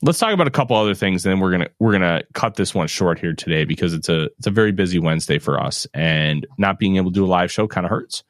let's 0.02 0.20
talk 0.20 0.34
about 0.34 0.48
a 0.48 0.52
couple 0.52 0.76
other 0.76 0.96
things, 0.96 1.26
and 1.26 1.32
then 1.32 1.40
we're 1.40 1.52
gonna 1.52 1.70
we're 1.80 1.92
gonna 1.92 2.24
cut 2.34 2.56
this 2.56 2.74
one 2.74 2.88
short 2.88 3.20
here 3.20 3.34
today 3.34 3.66
because 3.66 3.94
it's 3.94 4.10
a 4.10 4.26
it's 4.38 4.48
a 4.48 4.52
very 4.52 4.72
busy 4.72 5.00
Wednesday 5.00 5.40
for 5.40 5.60
us, 5.60 5.88
and 5.94 6.46
not 6.58 6.80
being 6.80 6.98
able 6.98 7.12
to 7.12 7.16
do 7.16 7.26
a 7.26 7.28
live 7.28 7.52
show 7.52 7.68
kind 7.68 7.86
of 7.86 7.90
hurts. 7.90 8.24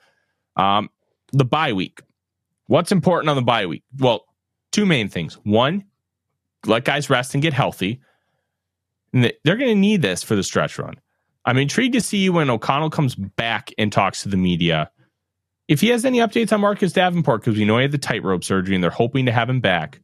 Um, 0.56 0.90
the 1.32 1.46
bye 1.46 1.74
week. 1.74 2.02
What's 2.68 2.92
important 2.92 3.30
on 3.30 3.36
the 3.36 3.42
bye 3.42 3.66
week? 3.66 3.84
Well, 3.98 4.26
two 4.72 4.86
main 4.86 5.10
things. 5.10 5.36
One, 5.44 5.86
let 6.66 6.86
guys 6.86 7.10
rest 7.10 7.34
and 7.34 7.42
get 7.42 7.54
healthy. 7.54 8.02
And 9.14 9.32
they're 9.44 9.58
going 9.58 9.72
to 9.72 9.76
need 9.76 10.02
this 10.02 10.24
for 10.24 10.36
the 10.36 10.44
stretch 10.44 10.80
run. 10.80 10.96
I'm 11.44 11.58
intrigued 11.58 11.94
to 11.94 12.02
see 12.02 12.30
when 12.30 12.50
O'Connell 12.50 12.90
comes 12.90 13.16
back 13.16 13.74
and 13.78 13.92
talks 13.92 14.24
to 14.24 14.30
the 14.30 14.38
media. 14.38 14.90
If 15.68 15.82
he 15.82 15.90
has 15.90 16.06
any 16.06 16.20
updates 16.20 16.54
on 16.54 16.62
Marcus 16.62 16.94
Davenport, 16.94 17.42
because 17.42 17.58
we 17.58 17.66
know 17.66 17.78
he 17.78 17.84
had 17.84 17.92
the 17.92 17.98
tightrope 17.98 18.44
surgery 18.44 18.76
and 18.76 18.84
they're 18.84 18.92
hoping 18.92 19.26
to 19.26 19.32
have 19.32 19.50
him 19.50 19.60
back. 19.60 20.00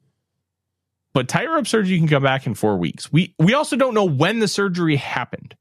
But 1.17 1.27
tightrope 1.27 1.65
surgery 1.65 1.97
can 1.97 2.07
come 2.07 2.21
back 2.21 2.45
in 2.45 2.53
four 2.53 2.77
weeks. 2.77 3.11
We 3.11 3.33
we 3.39 3.55
also 3.55 3.75
don't 3.75 3.95
know 3.95 4.05
when 4.05 4.37
the 4.37 4.47
surgery 4.47 4.97
happened. 4.97 5.55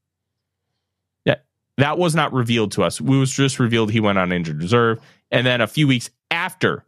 Yeah, 1.25 1.37
that 1.79 1.97
was 1.97 2.15
not 2.15 2.35
revealed 2.35 2.73
to 2.73 2.83
us. 2.83 3.01
It 3.01 3.07
was 3.07 3.33
just 3.33 3.59
revealed 3.59 3.91
he 3.91 4.01
went 4.01 4.19
on 4.19 4.33
injured 4.33 4.61
reserve, 4.61 5.01
and 5.31 5.47
then 5.47 5.63
a 5.63 5.67
few 5.67 5.89
weeks 5.89 6.11
after 6.31 6.85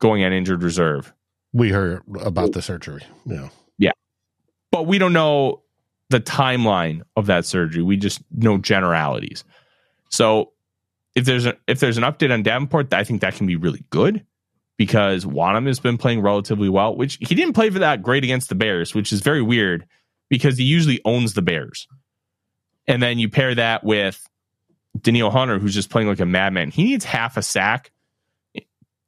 going 0.00 0.22
on 0.22 0.34
injured 0.34 0.62
reserve, 0.62 1.14
we 1.54 1.70
heard 1.70 2.02
about 2.20 2.52
the 2.52 2.60
surgery. 2.60 3.00
Yeah, 3.24 3.48
yeah, 3.78 3.92
but 4.70 4.86
we 4.86 4.98
don't 4.98 5.14
know 5.14 5.62
the 6.10 6.20
timeline 6.20 7.04
of 7.16 7.24
that 7.24 7.46
surgery. 7.46 7.82
We 7.82 7.96
just 7.96 8.20
know 8.30 8.58
generalities. 8.58 9.44
So 10.10 10.52
if 11.14 11.24
there's 11.24 11.46
a, 11.46 11.56
if 11.66 11.80
there's 11.80 11.96
an 11.96 12.04
update 12.04 12.30
on 12.30 12.42
Davenport, 12.42 12.92
I 12.92 13.02
think 13.02 13.22
that 13.22 13.34
can 13.34 13.46
be 13.46 13.56
really 13.56 13.82
good 13.88 14.26
because 14.76 15.24
Wonnum 15.24 15.66
has 15.66 15.80
been 15.80 15.98
playing 15.98 16.20
relatively 16.20 16.68
well, 16.68 16.96
which 16.96 17.18
he 17.20 17.34
didn't 17.34 17.54
play 17.54 17.70
for 17.70 17.78
that 17.78 18.02
great 18.02 18.24
against 18.24 18.48
the 18.48 18.54
Bears, 18.54 18.94
which 18.94 19.12
is 19.12 19.20
very 19.20 19.42
weird 19.42 19.86
because 20.28 20.58
he 20.58 20.64
usually 20.64 21.00
owns 21.04 21.34
the 21.34 21.42
Bears. 21.42 21.86
And 22.86 23.02
then 23.02 23.18
you 23.18 23.28
pair 23.28 23.54
that 23.54 23.84
with 23.84 24.28
Danielle 25.00 25.30
Hunter, 25.30 25.58
who's 25.58 25.74
just 25.74 25.90
playing 25.90 26.08
like 26.08 26.20
a 26.20 26.26
madman. 26.26 26.70
He 26.70 26.84
needs 26.84 27.04
half 27.04 27.36
a 27.36 27.42
sack 27.42 27.92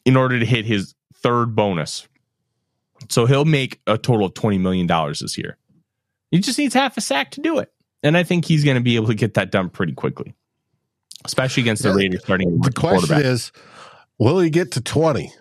in 0.05 0.16
order 0.16 0.38
to 0.38 0.46
hit 0.46 0.64
his 0.64 0.94
third 1.14 1.55
bonus. 1.55 2.09
So 3.09 3.26
he'll 3.26 3.44
make 3.44 3.81
a 3.87 3.98
total 3.98 4.26
of 4.26 4.35
$20 4.35 4.61
million 4.61 4.87
this 4.87 5.37
year. 5.37 5.59
He 6.31 6.38
just 6.38 6.59
needs 6.59 6.74
half 6.74 6.96
a 6.96 7.00
sack 7.00 7.33
to 7.33 7.40
do 7.40 7.59
it. 7.59 7.72
And 8.02 8.16
I 8.16 8.22
think 8.22 8.44
he's 8.44 8.64
going 8.64 8.76
to 8.76 8.83
be 8.83 8.96
able 8.96 9.09
to 9.09 9.14
get 9.14 9.35
that 9.35 9.50
done 9.50 9.68
pretty 9.68 9.92
quickly, 9.92 10.35
especially 11.24 11.62
against 11.62 11.83
the 11.83 11.92
Raiders 11.92 12.22
starting. 12.22 12.61
The 12.61 12.72
question 12.72 13.20
is, 13.20 13.52
will 14.18 14.38
he 14.38 14.50
get 14.50 14.72
to 14.72 14.81
20? 14.81 15.33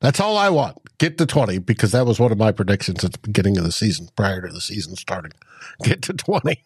That's 0.00 0.20
all 0.20 0.36
I 0.36 0.48
want. 0.48 0.78
Get 0.98 1.18
to 1.18 1.26
20 1.26 1.58
because 1.58 1.92
that 1.92 2.06
was 2.06 2.18
one 2.18 2.32
of 2.32 2.38
my 2.38 2.52
predictions 2.52 3.04
at 3.04 3.12
the 3.12 3.18
beginning 3.18 3.58
of 3.58 3.64
the 3.64 3.72
season, 3.72 4.08
prior 4.16 4.40
to 4.40 4.52
the 4.52 4.60
season 4.60 4.96
starting. 4.96 5.32
Get 5.82 6.02
to 6.02 6.14
20. 6.14 6.62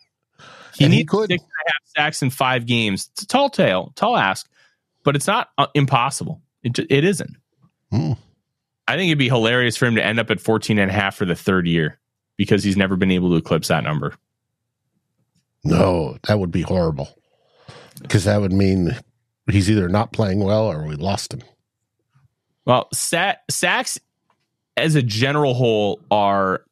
He 0.77 0.85
and 0.85 0.90
needs 0.90 1.01
he 1.01 1.05
could. 1.05 1.31
six 1.31 1.42
and 1.42 1.51
a 1.51 1.70
half 1.70 1.90
sacks 1.97 2.23
in 2.23 2.31
five 2.31 2.66
games. 2.66 3.11
It's 3.12 3.23
a 3.23 3.27
tall 3.27 3.51
tale, 3.51 3.92
tall 3.97 4.16
ask, 4.16 4.49
but 5.05 5.16
it's 5.16 5.27
not 5.27 5.51
uh, 5.59 5.66
impossible. 5.75 6.42
It, 6.62 6.79
it 6.79 7.05
isn't. 7.05 7.37
Hmm. 7.90 8.12
I 8.87 8.97
think 8.97 9.09
it'd 9.09 9.18
be 9.18 9.29
hilarious 9.29 9.77
for 9.77 9.87
him 9.87 9.94
to 9.97 10.05
end 10.05 10.18
up 10.18 10.31
at 10.31 10.40
14 10.40 10.79
and 10.79 10.90
a 10.90 10.94
half 10.94 11.16
for 11.16 11.25
the 11.25 11.35
third 11.35 11.66
year 11.66 11.99
because 12.37 12.62
he's 12.62 12.77
never 12.77 12.97
been 12.97 13.11
able 13.11 13.31
to 13.31 13.37
eclipse 13.37 13.68
that 13.68 13.85
number. 13.85 14.14
No, 15.64 16.18
that 16.25 16.38
would 16.38 16.51
be 16.51 16.62
horrible 16.62 17.09
because 18.03 18.25
that 18.25 18.40
would 18.40 18.53
mean 18.53 18.97
he's 19.51 19.70
either 19.70 19.88
not 19.88 20.12
playing 20.12 20.40
well 20.40 20.70
or 20.70 20.85
we 20.87 20.97
lost 20.97 21.33
him. 21.33 21.40
Well, 22.66 22.88
sacks 22.92 24.00
as 24.77 24.94
a 24.94 25.03
general 25.03 25.55
whole 25.55 26.00
are 26.11 26.64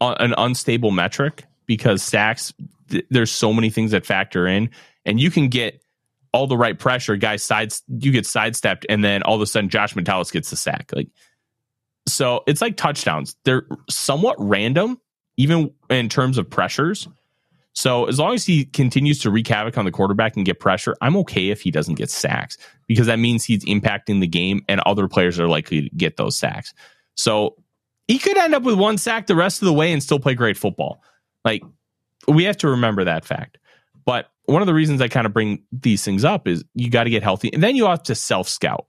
an 0.00 0.34
unstable 0.36 0.90
metric 0.90 1.44
because 1.66 2.02
sacks 2.02 2.52
th- 2.88 3.06
there's 3.10 3.30
so 3.30 3.52
many 3.52 3.70
things 3.70 3.92
that 3.92 4.04
factor 4.04 4.46
in 4.46 4.70
and 5.04 5.20
you 5.20 5.30
can 5.30 5.48
get 5.48 5.80
all 6.32 6.46
the 6.46 6.56
right 6.56 6.78
pressure 6.78 7.16
guys 7.16 7.42
sides 7.42 7.82
you 7.88 8.10
get 8.10 8.26
sidestepped 8.26 8.84
and 8.88 9.04
then 9.04 9.22
all 9.22 9.36
of 9.36 9.40
a 9.40 9.46
sudden 9.46 9.68
Josh 9.68 9.94
Metellus 9.94 10.30
gets 10.30 10.50
the 10.50 10.56
sack 10.56 10.90
like 10.94 11.08
so 12.08 12.42
it's 12.46 12.60
like 12.60 12.76
touchdowns. 12.76 13.36
They're 13.44 13.66
somewhat 13.88 14.36
random 14.38 15.00
even 15.36 15.72
in 15.88 16.08
terms 16.08 16.38
of 16.38 16.50
pressures 16.50 17.08
So 17.74 18.04
as 18.04 18.18
long 18.18 18.34
as 18.34 18.44
he 18.44 18.66
continues 18.66 19.18
to 19.20 19.30
wreak 19.30 19.48
havoc 19.48 19.78
on 19.78 19.84
the 19.84 19.90
quarterback 19.90 20.36
and 20.36 20.44
get 20.44 20.60
pressure, 20.60 20.94
I'm 21.00 21.16
okay 21.18 21.48
if 21.48 21.62
he 21.62 21.70
doesn't 21.70 21.94
get 21.94 22.10
sacks 22.10 22.58
because 22.86 23.06
that 23.06 23.18
means 23.18 23.44
he's 23.44 23.64
impacting 23.64 24.20
the 24.20 24.26
game 24.26 24.62
and 24.68 24.80
other 24.80 25.08
players 25.08 25.40
are 25.40 25.48
likely 25.48 25.88
to 25.88 25.96
get 25.96 26.16
those 26.16 26.36
sacks. 26.36 26.74
So 27.14 27.56
he 28.08 28.18
could 28.18 28.36
end 28.36 28.54
up 28.54 28.62
with 28.62 28.78
one 28.78 28.98
sack 28.98 29.26
the 29.26 29.36
rest 29.36 29.62
of 29.62 29.66
the 29.66 29.72
way 29.72 29.92
and 29.92 30.02
still 30.02 30.18
play 30.18 30.34
great 30.34 30.58
football. 30.58 31.02
Like 31.44 31.62
we 32.28 32.44
have 32.44 32.58
to 32.58 32.68
remember 32.68 33.04
that 33.04 33.24
fact. 33.24 33.58
But 34.04 34.30
one 34.44 34.60
of 34.60 34.66
the 34.66 34.74
reasons 34.74 35.00
I 35.00 35.08
kind 35.08 35.26
of 35.26 35.32
bring 35.32 35.62
these 35.72 36.04
things 36.04 36.24
up 36.24 36.46
is 36.46 36.64
you 36.74 36.90
got 36.90 37.04
to 37.04 37.10
get 37.10 37.22
healthy 37.22 37.50
and 37.54 37.62
then 37.62 37.74
you 37.74 37.86
have 37.86 38.02
to 38.04 38.14
self 38.14 38.48
scout. 38.48 38.86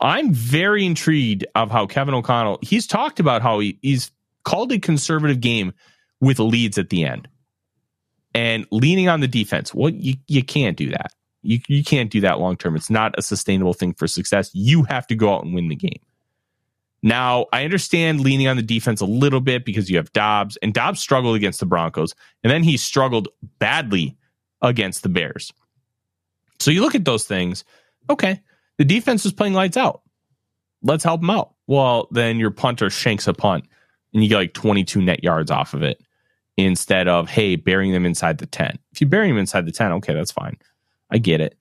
I'm 0.00 0.32
very 0.32 0.86
intrigued 0.86 1.44
of 1.56 1.72
how 1.72 1.86
Kevin 1.86 2.14
O'Connell, 2.14 2.60
he's 2.62 2.86
talked 2.86 3.18
about 3.18 3.42
how 3.42 3.58
he, 3.58 3.78
he's 3.82 4.12
called 4.44 4.70
a 4.70 4.78
conservative 4.78 5.40
game 5.40 5.72
with 6.20 6.38
leads 6.38 6.78
at 6.78 6.90
the 6.90 7.04
end 7.04 7.28
and 8.34 8.66
leaning 8.70 9.08
on 9.08 9.20
the 9.20 9.28
defense. 9.28 9.74
Well, 9.74 9.90
you, 9.90 10.14
you 10.26 10.42
can't 10.42 10.76
do 10.76 10.90
that. 10.90 11.12
You, 11.42 11.60
you 11.68 11.82
can't 11.82 12.10
do 12.10 12.20
that 12.20 12.38
long 12.38 12.56
term. 12.56 12.76
It's 12.76 12.90
not 12.90 13.14
a 13.18 13.22
sustainable 13.22 13.74
thing 13.74 13.94
for 13.94 14.06
success. 14.06 14.50
You 14.54 14.84
have 14.84 15.06
to 15.08 15.14
go 15.14 15.34
out 15.34 15.44
and 15.44 15.54
win 15.54 15.68
the 15.68 15.76
game. 15.76 16.00
Now, 17.02 17.46
I 17.52 17.64
understand 17.64 18.20
leaning 18.20 18.46
on 18.46 18.56
the 18.56 18.62
defense 18.62 19.00
a 19.00 19.06
little 19.06 19.40
bit 19.40 19.64
because 19.64 19.90
you 19.90 19.96
have 19.96 20.12
Dobbs, 20.12 20.56
and 20.62 20.72
Dobbs 20.72 21.00
struggled 21.00 21.34
against 21.34 21.58
the 21.58 21.66
Broncos, 21.66 22.14
and 22.44 22.50
then 22.52 22.62
he 22.62 22.76
struggled 22.76 23.28
badly 23.58 24.16
against 24.60 25.02
the 25.02 25.08
Bears. 25.08 25.52
So 26.60 26.70
you 26.70 26.80
look 26.80 26.94
at 26.94 27.04
those 27.04 27.24
things, 27.24 27.64
okay, 28.08 28.40
the 28.78 28.84
defense 28.84 29.26
is 29.26 29.32
playing 29.32 29.54
lights 29.54 29.76
out. 29.76 30.02
Let's 30.80 31.02
help 31.02 31.22
them 31.22 31.30
out. 31.30 31.54
Well, 31.66 32.06
then 32.12 32.38
your 32.38 32.52
punter 32.52 32.88
shanks 32.88 33.26
a 33.26 33.34
punt 33.34 33.64
and 34.14 34.22
you 34.22 34.28
get 34.28 34.36
like 34.36 34.54
22 34.54 35.00
net 35.00 35.24
yards 35.24 35.50
off 35.50 35.74
of 35.74 35.82
it 35.82 36.00
instead 36.56 37.08
of, 37.08 37.28
hey, 37.28 37.56
burying 37.56 37.92
them 37.92 38.06
inside 38.06 38.38
the 38.38 38.46
10. 38.46 38.78
If 38.92 39.00
you 39.00 39.06
bury 39.06 39.28
them 39.28 39.38
inside 39.38 39.66
the 39.66 39.72
10, 39.72 39.92
okay, 39.92 40.14
that's 40.14 40.32
fine. 40.32 40.56
I 41.10 41.18
get 41.18 41.40
it. 41.40 41.56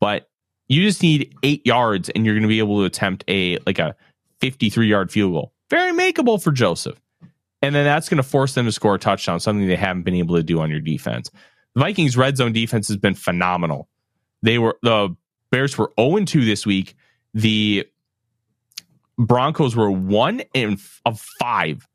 But 0.00 0.28
you 0.68 0.82
just 0.82 1.02
need 1.02 1.34
eight 1.42 1.66
yards 1.66 2.08
and 2.10 2.24
you're 2.24 2.34
going 2.34 2.42
to 2.42 2.48
be 2.48 2.60
able 2.60 2.78
to 2.78 2.84
attempt 2.84 3.24
a 3.28 3.58
like 3.66 3.78
a 3.78 3.96
53 4.40 4.86
yard 4.86 5.10
field 5.10 5.32
goal. 5.32 5.52
Very 5.68 5.92
makeable 5.92 6.42
for 6.42 6.52
Joseph. 6.52 7.00
And 7.62 7.74
then 7.74 7.84
that's 7.84 8.08
going 8.08 8.16
to 8.16 8.22
force 8.22 8.54
them 8.54 8.66
to 8.66 8.72
score 8.72 8.94
a 8.94 8.98
touchdown, 8.98 9.38
something 9.38 9.66
they 9.66 9.76
haven't 9.76 10.02
been 10.02 10.14
able 10.14 10.36
to 10.36 10.42
do 10.42 10.60
on 10.60 10.70
your 10.70 10.80
defense. 10.80 11.30
The 11.74 11.80
Vikings 11.80 12.16
red 12.16 12.36
zone 12.36 12.52
defense 12.52 12.88
has 12.88 12.96
been 12.96 13.14
phenomenal. 13.14 13.88
They 14.42 14.58
were 14.58 14.78
the 14.82 15.14
Bears 15.50 15.76
were 15.76 15.92
0 16.00 16.24
2 16.24 16.44
this 16.44 16.64
week. 16.64 16.94
The 17.34 17.86
Broncos 19.18 19.76
were 19.76 19.90
one 19.90 20.42
in 20.54 20.78
of 21.04 21.20
five 21.38 21.86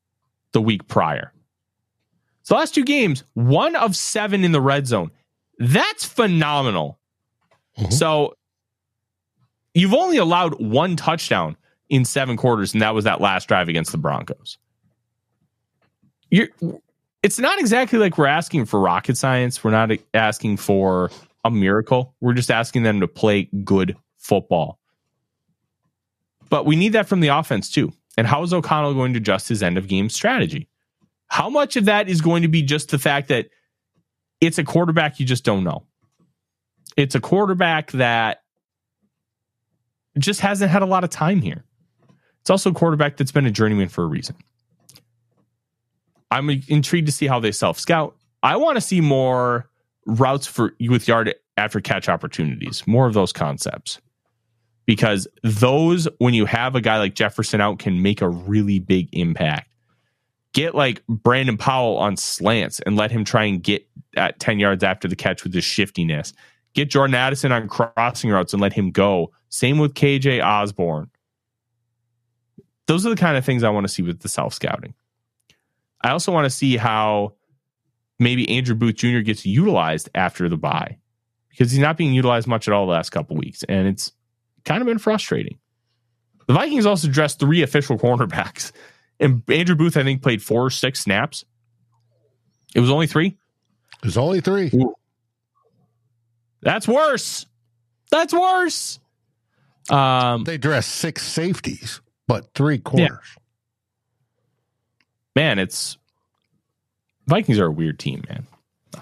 the 0.51 0.61
week 0.61 0.87
prior. 0.87 1.33
So 2.45 2.55
last 2.55 2.75
two 2.75 2.83
games, 2.83 3.23
one 3.33 3.75
of 3.75 3.95
seven 3.95 4.43
in 4.43 4.51
the 4.51 4.61
red 4.61 4.85
zone. 4.85 5.09
That's 5.57 6.05
phenomenal. 6.05 6.99
Mm-hmm. 7.77 7.91
So 7.91 8.35
you've 9.73 9.95
only 9.95 10.17
allowed 10.17 10.61
one 10.61 10.95
touchdown 10.95 11.57
in 11.89 12.05
seven 12.05 12.37
quarters, 12.37 12.73
and 12.73 12.81
that 12.83 12.93
was 12.93 13.05
that 13.05 13.19
last 13.19 13.47
drive 13.47 13.67
against 13.67 13.91
the 13.91 13.97
Broncos. 13.97 14.59
You're 16.29 16.49
it's 17.23 17.39
not 17.39 17.59
exactly 17.59 17.97
like 17.97 18.15
we're 18.19 18.27
asking 18.27 18.65
for 18.65 18.79
rocket 18.79 19.17
science. 19.17 19.63
We're 19.63 19.71
not 19.71 19.89
asking 20.13 20.57
for 20.57 21.09
a 21.43 21.49
miracle. 21.49 22.13
We're 22.21 22.33
just 22.33 22.51
asking 22.51 22.83
them 22.83 22.99
to 22.99 23.07
play 23.07 23.49
good 23.63 23.97
football. 24.19 24.77
But 26.49 26.67
we 26.67 26.75
need 26.75 26.93
that 26.93 27.07
from 27.07 27.21
the 27.21 27.29
offense 27.29 27.71
too. 27.71 27.91
And 28.17 28.27
how 28.27 28.43
is 28.43 28.53
O'Connell 28.53 28.93
going 28.93 29.13
to 29.13 29.17
adjust 29.17 29.49
his 29.49 29.63
end 29.63 29.79
of 29.79 29.87
game 29.87 30.09
strategy? 30.09 30.67
How 31.27 31.49
much 31.49 31.75
of 31.75 31.85
that 31.85 32.09
is 32.09 32.21
going 32.21 32.43
to 32.43 32.47
be 32.47 32.61
just 32.61 32.89
the 32.89 32.99
fact 32.99 33.29
that 33.29 33.47
it's 34.41 34.57
a 34.57 34.63
quarterback 34.63 35.19
you 35.19 35.25
just 35.25 35.43
don't 35.43 35.63
know? 35.63 35.83
It's 36.97 37.15
a 37.15 37.19
quarterback 37.19 37.91
that 37.91 38.41
just 40.17 40.41
hasn't 40.41 40.71
had 40.71 40.81
a 40.81 40.85
lot 40.85 41.03
of 41.03 41.09
time 41.09 41.41
here. 41.41 41.65
It's 42.41 42.49
also 42.49 42.69
a 42.69 42.73
quarterback 42.73 43.17
that's 43.17 43.31
been 43.31 43.45
a 43.45 43.51
journeyman 43.51 43.89
for 43.89 44.03
a 44.03 44.07
reason. 44.07 44.35
I'm 46.31 46.49
intrigued 46.49 47.07
to 47.07 47.11
see 47.11 47.27
how 47.27 47.39
they 47.39 47.51
self 47.51 47.79
scout. 47.79 48.15
I 48.43 48.57
want 48.57 48.77
to 48.77 48.81
see 48.81 49.01
more 49.01 49.69
routes 50.05 50.45
for 50.45 50.73
with 50.79 51.07
yard 51.07 51.33
after 51.57 51.81
catch 51.81 52.09
opportunities, 52.09 52.85
more 52.85 53.07
of 53.07 53.13
those 53.13 53.33
concepts. 53.33 53.99
Because 54.85 55.27
those, 55.41 56.07
when 56.19 56.35
you 56.35 56.45
have 56.45 56.75
a 56.75 56.81
guy 56.81 56.99
like 56.99 57.15
Jefferson 57.15 57.59
out, 57.59 57.79
can 57.79 58.03
make 58.03 58.21
a 58.21 58.29
really 58.29 58.77
big 58.77 59.09
impact. 59.13 59.73
Get 60.55 60.73
like 60.73 61.05
Brandon 61.07 61.57
Powell 61.57 61.97
on 61.97 62.15
slants 62.15 62.79
and 62.79 62.95
let 62.95 63.11
him 63.11 63.25
try 63.25 63.43
and 63.43 63.61
get 63.61 63.85
at 64.15 64.39
10 64.39 64.57
yards 64.57 64.85
after 64.85 65.09
the 65.09 65.15
catch 65.15 65.43
with 65.43 65.53
his 65.53 65.65
shiftiness. 65.65 66.31
Get 66.73 66.89
Jordan 66.89 67.13
Addison 67.13 67.51
on 67.51 67.67
crossing 67.67 68.29
routes 68.29 68.53
and 68.53 68.61
let 68.61 68.71
him 68.71 68.91
go. 68.91 69.33
Same 69.49 69.79
with 69.79 69.95
KJ 69.95 70.41
Osborne. 70.41 71.09
Those 72.87 73.05
are 73.05 73.09
the 73.09 73.17
kind 73.17 73.35
of 73.35 73.43
things 73.43 73.63
I 73.63 73.69
want 73.69 73.83
to 73.85 73.93
see 73.93 74.01
with 74.01 74.21
the 74.21 74.29
self 74.29 74.53
scouting. 74.53 74.93
I 76.01 76.11
also 76.11 76.31
want 76.31 76.45
to 76.45 76.49
see 76.49 76.77
how 76.77 77.33
maybe 78.17 78.49
Andrew 78.49 78.75
Booth 78.75 78.95
Jr. 78.95 79.19
gets 79.19 79.45
utilized 79.45 80.07
after 80.15 80.47
the 80.47 80.55
bye 80.57 80.99
because 81.49 81.69
he's 81.69 81.81
not 81.81 81.97
being 81.97 82.13
utilized 82.13 82.47
much 82.47 82.69
at 82.69 82.73
all 82.73 82.85
the 82.85 82.93
last 82.93 83.09
couple 83.09 83.35
weeks, 83.35 83.63
and 83.63 83.89
it's 83.89 84.13
kind 84.63 84.79
of 84.79 84.87
been 84.87 84.99
frustrating. 84.99 85.57
The 86.47 86.53
Vikings 86.53 86.85
also 86.85 87.09
dressed 87.09 87.39
three 87.39 87.61
official 87.61 87.97
cornerbacks, 87.99 88.71
and 89.19 89.43
Andrew 89.49 89.75
Booth 89.75 89.97
I 89.97 90.03
think 90.03 90.21
played 90.21 90.41
four 90.41 90.65
or 90.65 90.69
six 90.69 91.01
snaps. 91.01 91.45
It 92.73 92.79
was 92.79 92.91
only 92.91 93.07
three. 93.07 93.37
It 93.99 94.05
was 94.05 94.17
only 94.17 94.41
three. 94.41 94.69
Ooh. 94.73 94.95
That's 96.61 96.87
worse. 96.87 97.45
That's 98.11 98.33
worse. 98.33 98.99
Um, 99.89 100.43
they 100.43 100.57
dressed 100.57 100.91
six 100.91 101.23
safeties, 101.23 102.01
but 102.27 102.53
three 102.53 102.79
corners. 102.79 103.09
Yeah 103.11 103.41
man, 105.35 105.59
it's 105.59 105.97
Vikings 107.27 107.59
are 107.59 107.65
a 107.65 107.71
weird 107.71 107.99
team, 107.99 108.23
man. 108.29 108.47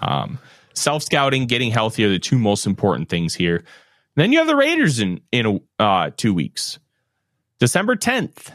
Um, 0.02 0.38
Self 0.76 1.04
scouting, 1.04 1.46
getting 1.46 1.70
healthy 1.70 2.04
are 2.04 2.08
the 2.08 2.18
two 2.18 2.36
most 2.36 2.66
important 2.66 3.08
things 3.08 3.32
here. 3.32 3.56
And 3.58 3.66
then 4.16 4.32
you 4.32 4.38
have 4.38 4.48
the 4.48 4.56
Raiders 4.56 4.98
in 4.98 5.20
in 5.30 5.60
uh, 5.78 6.10
two 6.16 6.34
weeks, 6.34 6.80
December 7.60 7.94
tenth. 7.94 8.50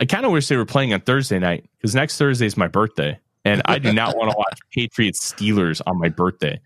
I 0.00 0.06
kind 0.06 0.24
of 0.24 0.32
wish 0.32 0.48
they 0.48 0.56
were 0.56 0.66
playing 0.66 0.92
on 0.94 1.00
Thursday 1.02 1.38
night 1.38 1.68
because 1.76 1.94
next 1.94 2.16
Thursday 2.16 2.46
is 2.46 2.56
my 2.56 2.68
birthday, 2.68 3.18
and 3.44 3.62
I 3.66 3.78
do 3.78 3.92
not 3.94 4.16
want 4.16 4.30
to 4.30 4.36
watch 4.36 4.58
Patriots 4.72 5.32
Steelers 5.32 5.82
on 5.86 5.98
my 5.98 6.08
birthday. 6.08 6.60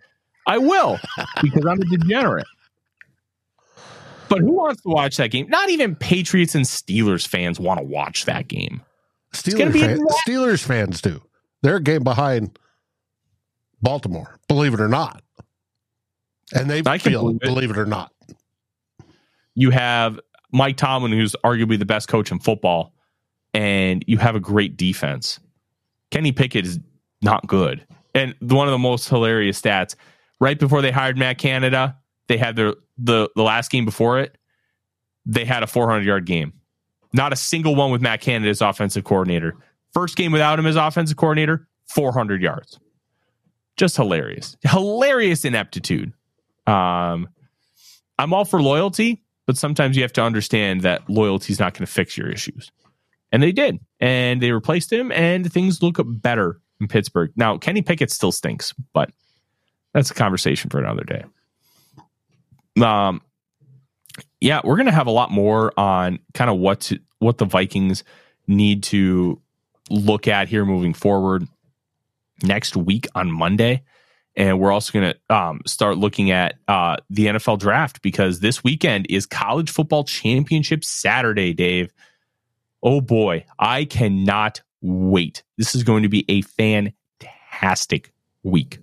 I 0.46 0.58
will 0.58 0.98
because 1.42 1.64
I'm 1.66 1.80
a 1.80 1.84
degenerate. 1.84 2.46
But 4.28 4.40
who 4.40 4.52
wants 4.52 4.82
to 4.82 4.88
watch 4.88 5.16
that 5.18 5.30
game? 5.30 5.48
Not 5.48 5.68
even 5.70 5.94
Patriots 5.94 6.54
and 6.54 6.64
Steelers 6.64 7.26
fans 7.26 7.60
want 7.60 7.78
to 7.78 7.84
watch 7.84 8.24
that 8.24 8.48
game. 8.48 8.82
Steelers, 9.32 9.72
fan, 9.78 10.00
Steelers 10.26 10.64
fans 10.64 11.00
do. 11.00 11.20
They're 11.62 11.76
a 11.76 11.82
game 11.82 12.04
behind 12.04 12.58
Baltimore, 13.82 14.38
believe 14.48 14.74
it 14.74 14.80
or 14.80 14.88
not. 14.88 15.22
And 16.54 16.70
they 16.70 16.82
I 16.86 16.98
feel 16.98 17.22
believe 17.22 17.36
it. 17.42 17.46
believe 17.46 17.70
it 17.70 17.78
or 17.78 17.86
not. 17.86 18.12
You 19.54 19.70
have 19.70 20.20
Mike 20.52 20.76
Tomlin, 20.76 21.12
who's 21.12 21.34
arguably 21.44 21.78
the 21.78 21.84
best 21.84 22.08
coach 22.08 22.30
in 22.30 22.38
football, 22.38 22.93
and 23.54 24.04
you 24.06 24.18
have 24.18 24.34
a 24.34 24.40
great 24.40 24.76
defense. 24.76 25.38
Kenny 26.10 26.32
Pickett 26.32 26.66
is 26.66 26.80
not 27.22 27.46
good. 27.46 27.86
And 28.14 28.34
one 28.40 28.68
of 28.68 28.72
the 28.72 28.78
most 28.78 29.08
hilarious 29.08 29.60
stats, 29.60 29.94
right 30.40 30.58
before 30.58 30.82
they 30.82 30.90
hired 30.90 31.16
Matt 31.16 31.38
Canada, 31.38 31.96
they 32.28 32.36
had 32.36 32.56
their 32.56 32.74
the 32.98 33.28
the 33.34 33.42
last 33.42 33.70
game 33.70 33.84
before 33.84 34.20
it, 34.20 34.36
they 35.26 35.44
had 35.44 35.62
a 35.62 35.66
400 35.66 36.04
yard 36.04 36.26
game. 36.26 36.52
Not 37.12 37.32
a 37.32 37.36
single 37.36 37.74
one 37.74 37.90
with 37.90 38.02
Matt 38.02 38.20
Canada 38.20 38.50
as 38.50 38.60
offensive 38.60 39.04
coordinator. 39.04 39.56
First 39.92 40.16
game 40.16 40.32
without 40.32 40.58
him 40.58 40.66
as 40.66 40.76
offensive 40.76 41.16
coordinator, 41.16 41.68
400 41.86 42.42
yards. 42.42 42.78
Just 43.76 43.96
hilarious. 43.96 44.56
Hilarious 44.62 45.44
ineptitude. 45.44 46.12
Um, 46.66 47.28
I'm 48.18 48.32
all 48.32 48.44
for 48.44 48.60
loyalty, 48.60 49.22
but 49.46 49.56
sometimes 49.56 49.96
you 49.96 50.02
have 50.02 50.12
to 50.14 50.22
understand 50.22 50.82
that 50.82 51.08
loyalty 51.08 51.52
is 51.52 51.60
not 51.60 51.74
going 51.74 51.86
to 51.86 51.92
fix 51.92 52.16
your 52.16 52.30
issues. 52.30 52.70
And 53.34 53.42
they 53.42 53.50
did. 53.50 53.80
And 53.98 54.40
they 54.40 54.52
replaced 54.52 54.92
him, 54.92 55.10
and 55.10 55.52
things 55.52 55.82
look 55.82 55.96
better 56.06 56.60
in 56.80 56.86
Pittsburgh. 56.86 57.32
Now, 57.34 57.58
Kenny 57.58 57.82
Pickett 57.82 58.12
still 58.12 58.30
stinks, 58.30 58.72
but 58.92 59.10
that's 59.92 60.08
a 60.12 60.14
conversation 60.14 60.70
for 60.70 60.78
another 60.78 61.02
day. 61.02 61.24
Um, 62.80 63.22
yeah, 64.40 64.60
we're 64.62 64.76
going 64.76 64.86
to 64.86 64.92
have 64.92 65.08
a 65.08 65.10
lot 65.10 65.32
more 65.32 65.72
on 65.76 66.20
kind 66.32 66.48
of 66.48 66.58
what 66.58 66.82
to, 66.82 67.00
what 67.18 67.38
the 67.38 67.44
Vikings 67.44 68.04
need 68.46 68.84
to 68.84 69.42
look 69.90 70.28
at 70.28 70.48
here 70.48 70.64
moving 70.64 70.94
forward 70.94 71.48
next 72.44 72.76
week 72.76 73.08
on 73.16 73.32
Monday. 73.32 73.82
And 74.36 74.60
we're 74.60 74.70
also 74.70 74.92
going 74.92 75.12
to 75.12 75.34
um, 75.34 75.60
start 75.66 75.98
looking 75.98 76.30
at 76.30 76.54
uh, 76.68 76.98
the 77.10 77.26
NFL 77.26 77.58
draft 77.58 78.00
because 78.00 78.38
this 78.38 78.62
weekend 78.62 79.06
is 79.10 79.26
college 79.26 79.70
football 79.70 80.04
championship 80.04 80.84
Saturday, 80.84 81.52
Dave. 81.52 81.92
Oh 82.84 83.00
boy, 83.00 83.46
I 83.58 83.86
cannot 83.86 84.60
wait. 84.82 85.42
This 85.56 85.74
is 85.74 85.82
going 85.82 86.02
to 86.02 86.10
be 86.10 86.26
a 86.28 86.42
fantastic 86.42 88.12
week. 88.42 88.78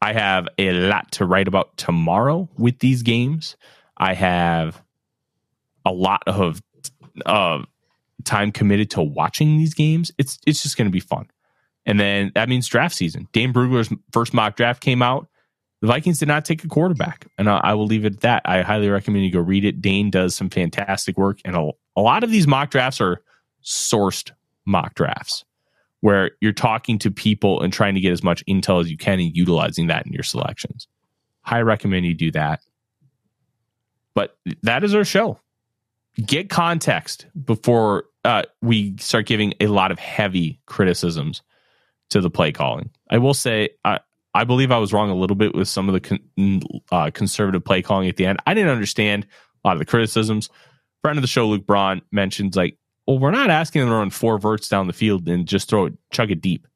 I 0.00 0.12
have 0.12 0.46
a 0.56 0.70
lot 0.72 1.10
to 1.12 1.26
write 1.26 1.48
about 1.48 1.76
tomorrow 1.76 2.48
with 2.56 2.78
these 2.78 3.02
games. 3.02 3.56
I 3.96 4.14
have 4.14 4.80
a 5.84 5.92
lot 5.92 6.22
of 6.28 6.62
uh, 7.26 7.62
time 8.24 8.52
committed 8.52 8.90
to 8.92 9.02
watching 9.02 9.58
these 9.58 9.74
games. 9.74 10.12
It's 10.16 10.38
it's 10.46 10.62
just 10.62 10.76
going 10.76 10.86
to 10.86 10.92
be 10.92 11.00
fun. 11.00 11.26
And 11.86 11.98
then 11.98 12.30
that 12.36 12.48
means 12.48 12.68
draft 12.68 12.94
season. 12.94 13.26
Dane 13.32 13.52
Brugler's 13.52 13.92
first 14.12 14.32
mock 14.32 14.54
draft 14.54 14.80
came 14.80 15.02
out. 15.02 15.26
The 15.80 15.88
Vikings 15.88 16.20
did 16.20 16.28
not 16.28 16.44
take 16.44 16.62
a 16.62 16.68
quarterback, 16.68 17.26
and 17.36 17.50
I, 17.50 17.56
I 17.58 17.74
will 17.74 17.86
leave 17.86 18.04
it 18.04 18.14
at 18.14 18.20
that. 18.20 18.42
I 18.44 18.62
highly 18.62 18.88
recommend 18.88 19.24
you 19.24 19.32
go 19.32 19.40
read 19.40 19.64
it. 19.64 19.82
Dane 19.82 20.10
does 20.10 20.36
some 20.36 20.48
fantastic 20.48 21.16
work, 21.16 21.40
and 21.44 21.56
a, 21.56 21.70
a 21.96 22.00
lot 22.00 22.24
of 22.24 22.30
these 22.30 22.46
mock 22.46 22.70
drafts 22.70 23.00
are 23.00 23.22
sourced 23.64 24.30
mock 24.64 24.94
drafts 24.94 25.44
where 26.00 26.32
you're 26.40 26.52
talking 26.52 26.98
to 26.98 27.10
people 27.10 27.62
and 27.62 27.72
trying 27.72 27.94
to 27.94 28.00
get 28.00 28.12
as 28.12 28.24
much 28.24 28.44
intel 28.46 28.80
as 28.80 28.90
you 28.90 28.96
can 28.96 29.20
and 29.20 29.36
utilizing 29.36 29.86
that 29.86 30.04
in 30.04 30.12
your 30.12 30.24
selections. 30.24 30.88
I 31.44 31.60
recommend 31.60 32.06
you 32.06 32.14
do 32.14 32.30
that. 32.32 32.60
But 34.14 34.36
that 34.62 34.84
is 34.84 34.94
our 34.94 35.04
show. 35.04 35.38
Get 36.26 36.50
context 36.50 37.26
before 37.44 38.04
uh, 38.24 38.42
we 38.60 38.96
start 38.98 39.26
giving 39.26 39.54
a 39.60 39.68
lot 39.68 39.90
of 39.90 39.98
heavy 39.98 40.60
criticisms 40.66 41.42
to 42.10 42.20
the 42.20 42.30
play 42.30 42.52
calling. 42.52 42.90
I 43.10 43.18
will 43.18 43.34
say, 43.34 43.70
I, 43.84 44.00
I 44.34 44.44
believe 44.44 44.70
I 44.70 44.78
was 44.78 44.92
wrong 44.92 45.10
a 45.10 45.14
little 45.14 45.36
bit 45.36 45.54
with 45.54 45.68
some 45.68 45.88
of 45.88 45.94
the 45.94 46.00
con, 46.00 46.62
uh, 46.90 47.10
conservative 47.10 47.64
play 47.64 47.80
calling 47.80 48.08
at 48.08 48.16
the 48.16 48.26
end. 48.26 48.38
I 48.46 48.54
didn't 48.54 48.70
understand 48.70 49.26
a 49.64 49.68
lot 49.68 49.74
of 49.74 49.78
the 49.78 49.86
criticisms. 49.86 50.50
Friend 51.02 51.18
of 51.18 51.22
the 51.22 51.28
show, 51.28 51.48
Luke 51.48 51.66
Braun, 51.66 52.02
mentions 52.10 52.56
like 52.56 52.78
well, 53.06 53.18
we're 53.18 53.30
not 53.32 53.50
asking 53.50 53.80
them 53.80 53.88
to 53.88 53.96
run 53.96 54.10
four 54.10 54.38
verts 54.38 54.68
down 54.68 54.86
the 54.86 54.92
field 54.92 55.28
and 55.28 55.46
just 55.46 55.68
throw 55.68 55.86
it, 55.86 55.94
chug 56.10 56.30
it 56.30 56.40
deep. 56.40 56.66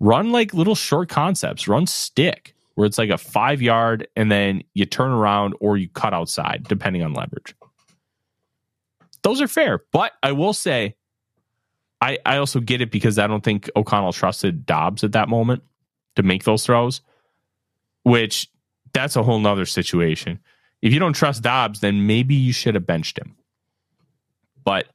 Run 0.00 0.32
like 0.32 0.54
little 0.54 0.74
short 0.74 1.08
concepts. 1.08 1.68
Run 1.68 1.86
stick, 1.86 2.54
where 2.74 2.86
it's 2.86 2.98
like 2.98 3.10
a 3.10 3.18
five 3.18 3.62
yard 3.62 4.08
and 4.16 4.30
then 4.30 4.62
you 4.74 4.86
turn 4.86 5.10
around 5.10 5.54
or 5.60 5.76
you 5.76 5.88
cut 5.88 6.14
outside, 6.14 6.64
depending 6.68 7.02
on 7.02 7.14
leverage. 7.14 7.54
Those 9.22 9.40
are 9.40 9.48
fair. 9.48 9.84
But 9.92 10.12
I 10.22 10.32
will 10.32 10.54
say, 10.54 10.96
I, 12.00 12.18
I 12.24 12.38
also 12.38 12.60
get 12.60 12.80
it 12.80 12.90
because 12.90 13.18
I 13.18 13.26
don't 13.26 13.44
think 13.44 13.70
O'Connell 13.76 14.12
trusted 14.12 14.64
Dobbs 14.64 15.04
at 15.04 15.12
that 15.12 15.28
moment 15.28 15.62
to 16.16 16.22
make 16.22 16.44
those 16.44 16.64
throws, 16.64 17.02
which 18.02 18.48
that's 18.92 19.16
a 19.16 19.22
whole 19.22 19.38
nother 19.38 19.66
situation. 19.66 20.40
If 20.82 20.92
you 20.92 20.98
don't 20.98 21.12
trust 21.12 21.42
Dobbs, 21.42 21.80
then 21.80 22.06
maybe 22.06 22.34
you 22.34 22.52
should 22.52 22.74
have 22.74 22.86
benched 22.86 23.18
him. 23.18 23.36
But 24.64 24.86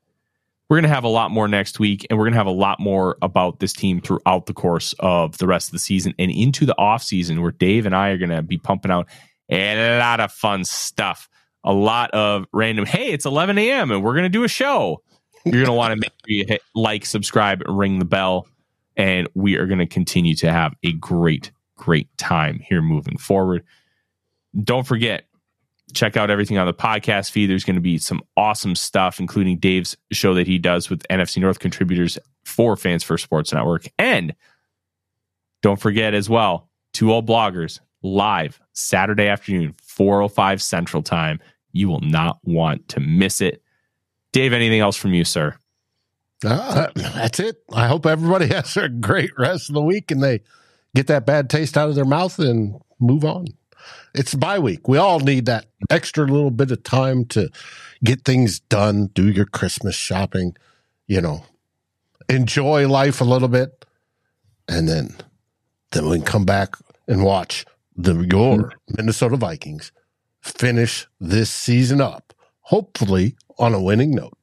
we're 0.70 0.78
going 0.78 0.90
to 0.90 0.96
have 0.96 1.04
a 1.04 1.10
lot 1.10 1.30
more 1.30 1.48
next 1.48 1.80
week, 1.80 2.08
and 2.10 2.18
we're 2.18 2.26
going 2.26 2.34
to 2.34 2.40
have 2.40 2.48
a 2.48 2.52
lot 2.52 2.80
more 2.80 3.18
about 3.22 3.60
this 3.60 3.72
team 3.72 4.02
throughout 4.02 4.48
the 4.48 4.54
course 4.54 4.96
of 5.00 5.38
the 5.38 5.46
rest 5.46 5.68
of 5.68 5.74
the 5.74 5.80
season 5.80 6.16
and 6.18 6.32
into 6.32 6.66
the 6.66 6.78
off 6.78 7.04
season, 7.04 7.42
where 7.42 7.52
Dave 7.52 7.86
and 7.86 7.96
I 7.96 8.10
are 8.10 8.18
going 8.18 8.32
to 8.32 8.42
be 8.42 8.58
pumping 8.58 8.92
out 8.92 9.08
a 9.50 10.00
lot 10.00 10.20
of 10.20 10.32
fun 10.32 10.66
stuff. 10.66 11.30
A 11.64 11.74
lot 11.74 12.12
of 12.12 12.46
random, 12.54 12.86
hey, 12.86 13.12
it's 13.12 13.26
11 13.26 13.58
a.m. 13.58 13.90
and 13.92 14.04
we're 14.04 14.14
going 14.14 14.24
to 14.24 14.30
do 14.30 14.44
a 14.44 14.48
show. 14.48 15.02
You're 15.46 15.54
going 15.54 15.66
to 15.66 15.74
want 15.74 15.94
to 15.94 15.96
make 15.96 16.12
sure 16.12 16.36
you 16.36 16.46
hit 16.48 16.62
like, 16.76 17.06
subscribe, 17.06 17.64
ring 17.68 17.98
the 18.00 18.06
bell, 18.06 18.48
and 18.96 19.28
we 19.34 19.58
are 19.58 19.66
going 19.66 19.80
to 19.80 19.88
continue 19.88 20.36
to 20.36 20.52
have 20.52 20.76
a 20.84 20.94
great, 20.94 21.52
great 21.76 22.16
time 22.18 22.60
here 22.60 22.82
moving 22.84 23.18
forward. 23.18 23.64
Don't 24.64 24.86
forget, 24.86 25.26
check 25.94 26.18
out 26.18 26.30
everything 26.30 26.58
on 26.58 26.66
the 26.66 26.74
podcast 26.74 27.32
feed. 27.32 27.50
There's 27.50 27.64
going 27.64 27.76
to 27.76 27.82
be 27.82 27.98
some 27.98 28.22
awesome 28.36 28.76
stuff, 28.76 29.20
including 29.20 29.58
Dave's 29.60 29.96
show 30.12 30.34
that 30.34 30.48
he 30.48 30.58
does 30.58 30.90
with 30.90 31.06
NFC 31.10 31.38
North 31.38 31.60
contributors 31.60 32.18
for 32.44 32.76
Fans 32.76 33.04
First 33.04 33.24
Sports 33.24 33.54
Network. 33.54 33.88
And 33.98 34.36
don't 35.62 35.80
forget 35.80 36.14
as 36.14 36.30
well, 36.30 36.70
two 36.94 37.12
old 37.12 37.28
bloggers 37.28 37.80
live 38.02 38.60
Saturday 38.74 39.28
afternoon, 39.28 39.76
405 39.82 40.62
Central 40.62 41.04
Time. 41.04 41.40
You 41.72 41.90
will 41.90 42.02
not 42.02 42.40
want 42.44 42.88
to 42.90 43.00
miss 43.00 43.42
it. 43.42 43.62
Dave, 44.32 44.54
anything 44.54 44.80
else 44.80 44.98
from 44.98 45.14
you, 45.14 45.24
sir? 45.24 45.56
Uh, 46.44 46.88
that's 46.96 47.40
it. 47.40 47.58
I 47.72 47.88
hope 47.88 48.06
everybody 48.06 48.48
has 48.54 48.76
a 48.78 48.90
great 48.90 49.32
rest 49.38 49.70
of 49.70 49.76
the 49.76 49.82
week 49.82 50.12
and 50.12 50.22
they 50.22 50.42
get 50.94 51.08
that 51.08 51.26
bad 51.26 51.50
taste 51.50 51.78
out 51.78 51.90
of 51.90 51.96
their 51.96 52.06
mouth 52.06 52.38
and 52.40 52.80
move 53.00 53.26
on 53.26 53.48
it's 54.16 54.34
bye 54.34 54.60
week. 54.60 54.88
We 54.88 54.98
all 54.98 55.20
need 55.20 55.46
that 55.46 55.66
extra 55.90 56.26
little 56.26 56.52
bit 56.52 56.72
of 56.72 56.84
time 56.84 57.26
to 57.26 57.50
get 58.04 58.24
things 58.24 58.60
done, 58.60 59.08
do 59.08 59.30
your 59.30 59.46
Christmas 59.46 59.96
shopping, 59.96 60.56
you 61.08 61.22
know, 61.22 61.44
enjoy 62.30 62.88
life 62.88 63.22
a 63.22 63.26
little 63.26 63.48
bit. 63.48 63.86
And 64.68 64.88
then 64.88 65.16
then 65.92 66.10
we 66.10 66.18
can 66.18 66.26
come 66.26 66.46
back 66.46 66.76
and 67.08 67.24
watch 67.24 67.66
the 67.96 68.20
your 68.32 68.74
Minnesota 68.90 69.38
Vikings 69.38 69.92
finish 70.42 71.08
this 71.20 71.50
season 71.50 72.02
up, 72.02 72.34
hopefully 72.62 73.36
on 73.58 73.74
a 73.74 73.82
winning 73.82 74.12
note. 74.12 74.38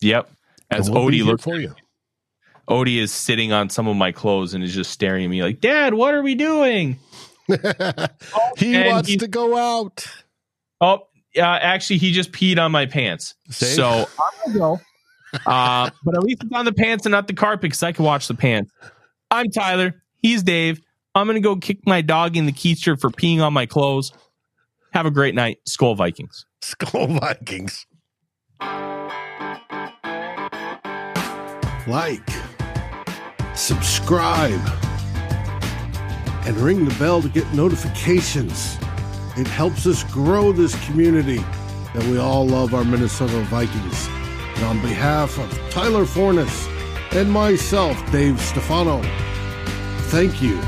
Yep. 0.00 0.30
As 0.70 0.90
we'll 0.90 1.06
Odie 1.06 1.24
looks 1.24 1.44
for 1.44 1.56
you. 1.56 1.74
Odie 2.68 2.98
is 2.98 3.12
sitting 3.12 3.52
on 3.52 3.68
some 3.68 3.86
of 3.86 3.96
my 3.96 4.10
clothes 4.10 4.54
and 4.54 4.64
is 4.64 4.74
just 4.74 4.90
staring 4.90 5.24
at 5.24 5.30
me 5.30 5.42
like, 5.42 5.60
Dad, 5.60 5.94
what 5.94 6.14
are 6.14 6.22
we 6.22 6.34
doing? 6.34 6.98
he 8.56 8.74
and 8.74 8.86
wants 8.86 9.16
to 9.16 9.28
go 9.28 9.56
out. 9.56 10.06
Oh, 10.80 11.06
uh, 11.36 11.42
actually, 11.42 11.98
he 11.98 12.12
just 12.12 12.32
peed 12.32 12.58
on 12.58 12.72
my 12.72 12.86
pants. 12.86 13.34
So 13.50 14.06
I'm 14.20 14.52
gonna 14.52 14.58
go. 14.58 14.80
Uh, 15.46 15.90
but 16.04 16.14
at 16.14 16.22
least 16.22 16.44
it's 16.44 16.52
on 16.52 16.64
the 16.64 16.72
pants 16.72 17.06
and 17.06 17.10
not 17.10 17.26
the 17.26 17.34
carpet 17.34 17.62
because 17.62 17.82
I 17.82 17.92
can 17.92 18.04
watch 18.04 18.28
the 18.28 18.34
pants. 18.34 18.72
I'm 19.30 19.50
Tyler. 19.50 20.02
He's 20.22 20.42
Dave. 20.42 20.80
I'm 21.14 21.26
gonna 21.26 21.40
go 21.40 21.56
kick 21.56 21.86
my 21.86 22.02
dog 22.02 22.36
in 22.36 22.46
the 22.46 22.52
keister 22.52 22.98
for 22.98 23.10
peeing 23.10 23.40
on 23.40 23.52
my 23.52 23.66
clothes. 23.66 24.12
Have 24.92 25.06
a 25.06 25.10
great 25.10 25.34
night. 25.34 25.58
SKOL 25.68 25.96
Vikings. 25.96 26.46
SKOL 26.62 27.18
Vikings. 27.20 27.86
Like, 31.86 32.26
subscribe 33.54 34.83
and 36.46 36.56
ring 36.58 36.84
the 36.84 36.94
bell 36.94 37.22
to 37.22 37.28
get 37.28 37.50
notifications. 37.54 38.76
It 39.36 39.46
helps 39.46 39.86
us 39.86 40.04
grow 40.04 40.52
this 40.52 40.74
community 40.86 41.38
that 41.94 42.04
we 42.04 42.18
all 42.18 42.46
love 42.46 42.74
our 42.74 42.84
Minnesota 42.84 43.40
Vikings. 43.44 44.08
And 44.56 44.64
on 44.64 44.80
behalf 44.80 45.38
of 45.38 45.70
Tyler 45.70 46.04
Forness 46.04 46.68
and 47.12 47.30
myself, 47.30 47.98
Dave 48.12 48.40
Stefano, 48.40 49.02
thank 50.10 50.42
you 50.42 50.60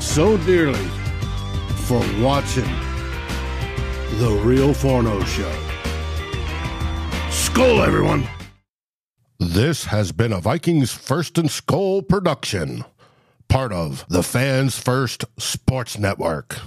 so 0.00 0.36
dearly 0.38 0.88
for 1.86 2.00
watching 2.20 2.68
The 4.18 4.40
Real 4.42 4.72
Forno 4.72 5.22
Show. 5.24 5.52
SKOL, 7.30 7.86
everyone! 7.86 8.26
This 9.38 9.84
has 9.84 10.12
been 10.12 10.32
a 10.32 10.40
Vikings 10.40 10.92
First 10.92 11.38
and 11.38 11.48
SKOL 11.48 12.08
production 12.08 12.84
part 13.48 13.72
of 13.72 14.04
the 14.08 14.22
Fans 14.22 14.78
First 14.78 15.24
Sports 15.38 15.98
Network. 15.98 16.58